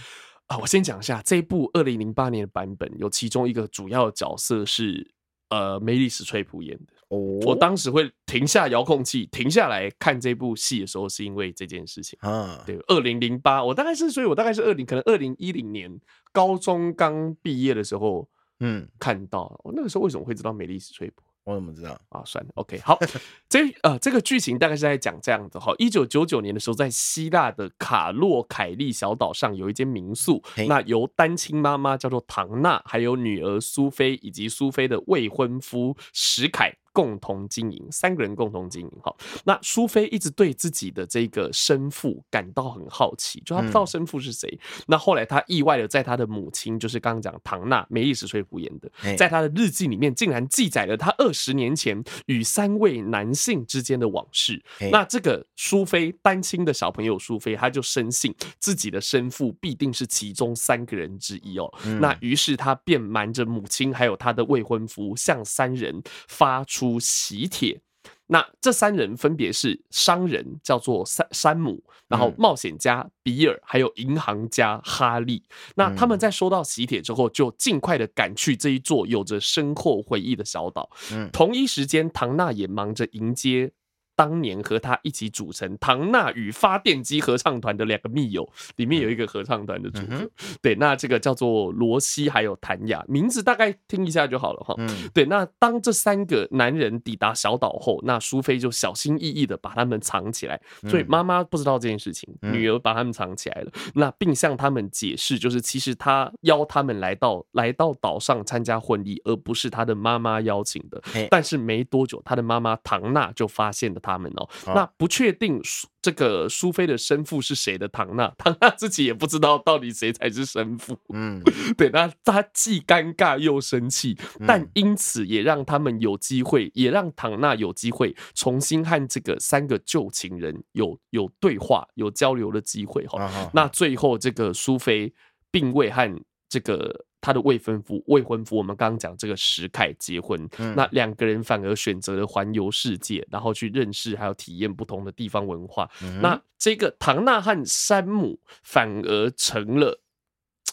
[0.47, 5.13] 啊，我先讲一下这一部二零零八年的版本，有其中一个主要角色是
[5.49, 6.93] 呃梅丽史翠普演的。
[7.09, 12.63] 哦，我当时会停下遥控器，停下来看这部戏的时候，是因为这件事情啊。
[12.65, 15.99] 对，二零零八，我大概是，所以我大概是二零，可能二零一零年
[16.31, 18.27] 高中刚毕业的时候，
[18.59, 19.59] 嗯，看到。
[19.63, 21.21] 我那个时候为什么会知道美丽史翠普？
[21.43, 22.23] 我怎么知道啊？
[22.25, 22.97] 算了，OK，好，
[23.47, 25.71] 这呃，这个剧情大概是在讲这样子哈。
[25.77, 36.73] 一九九九年的时候，在希腊的卡洛凯利小岛上有一间民宿，那由单亲妈妈叫做唐娜，还有女儿苏菲以及苏菲的未婚夫史凯。
[36.95, 38.91] 共同经营，三个人共同经营。
[39.03, 44.47] 好，那苏菲一直对自己的这个生父感到很好奇，就他不知道生父是谁。
[44.49, 54.63] 嗯、那后来他意外的在他的母亲，就是刚刚讲唐娜梅丽史翠普演的，在他的日记里面竟然记载了他二十年前与三位男性之间的往事。
[54.89, 61.69] 那这个苏菲单亲的小朋友苏菲，他就深信自己的生父必定是其中三个人之一哦。
[61.85, 66.84] 嗯、那于是他便瞒着母亲还有他的未婚夫，向三人发出。
[66.85, 67.81] 出喜帖，
[68.27, 75.43] 那这三人分别是商人，叫做山山姆，然后冒险家比尔，还有银行家哈利。
[75.75, 80.89] 那他们在收到喜帖之后，就尽快的赶去这一座有着深厚回忆的小岛。
[81.33, 83.71] 同一时间，唐娜也忙着迎接。
[84.15, 90.29] 当年和他一起组成唐娜与发电机合唱团的两个密友，里面有一个合唱团的主角，
[90.61, 94.73] 对，那这个叫做罗西还有谭雅，名字大概听一下就好了哈。
[95.13, 111.01] 对，那当这三个男人抵达小岛后，那苏菲就小心翼翼的把他们藏起来，所以妈妈不知道这件事情，女儿把他们藏起来了，那并向他们解释，就是其实他邀他们来到来到岛上参加婚礼，而不是他的妈妈邀请的。
[111.29, 113.99] 但是没多久，他的妈妈唐娜就发现了。
[114.05, 115.59] 他们哦，那不确定
[115.99, 120.95] 这个苏菲的生父是谁的唐娜， 唐娜自己也不知道到底谁才是生父。
[121.13, 121.41] 嗯，
[121.75, 133.07] 对，那他既尴尬又生气，但因此也让他们有机会，也让唐娜有机会重新和这个三个旧情人有有对话、有交流的机会。
[133.07, 135.11] 哈，那最后这个苏菲
[135.49, 137.05] 并未和这个。
[137.25, 145.89] 他的未婚夫，未婚夫，我们刚刚讲这个石凯结婚，嗯、那两个人反而选择了环游世界，然后去认识还有体验不同的地方文化。
[146.03, 149.99] 嗯、那这个唐纳和山姆反而成了，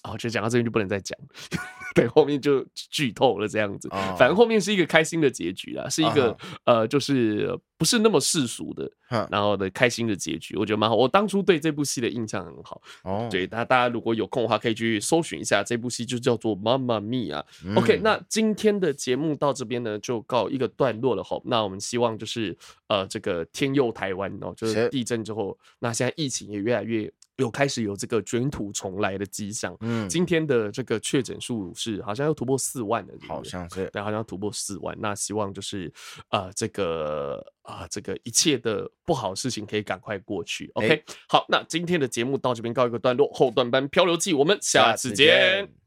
[0.03, 1.17] 哦，就讲到这边就不能再讲。
[1.95, 3.89] 对，后面就剧透了这样子。
[4.19, 6.35] 反正后面是一个开心的结局啦，是一个
[6.65, 8.91] 呃，就是不是那么世俗的，
[9.31, 10.97] 然后的开心的结局，我觉得蛮好。
[10.97, 12.81] 我当初对这部戏的印象很好。
[13.05, 17.45] 哦，对，那大家如果有空的话，可以去搜寻一下这部戏，就叫做《妈妈咪呀》。
[17.79, 21.23] OK，那今天的节目到这边呢，就告一个段落了。
[21.23, 22.57] 吼，那我们希望就是
[22.89, 27.13] 呃，这个天佑台湾哦，就是地震之后，那现在疫情也越来越。
[27.37, 29.77] 有开始有这个卷土重来的迹象。
[29.81, 34.97] 嗯，今天的这个确诊数是好像要突破四万的，好像是对，好像要突破四万。
[35.01, 35.93] 那希望就是
[36.31, 40.71] 呃，这个啊、呃，这个一切的不好的事情可以赶快过去。
[40.75, 45.82] OK，、欸、好，那今天的节目到这边告一个段落，后段班漂流记，我们下次见。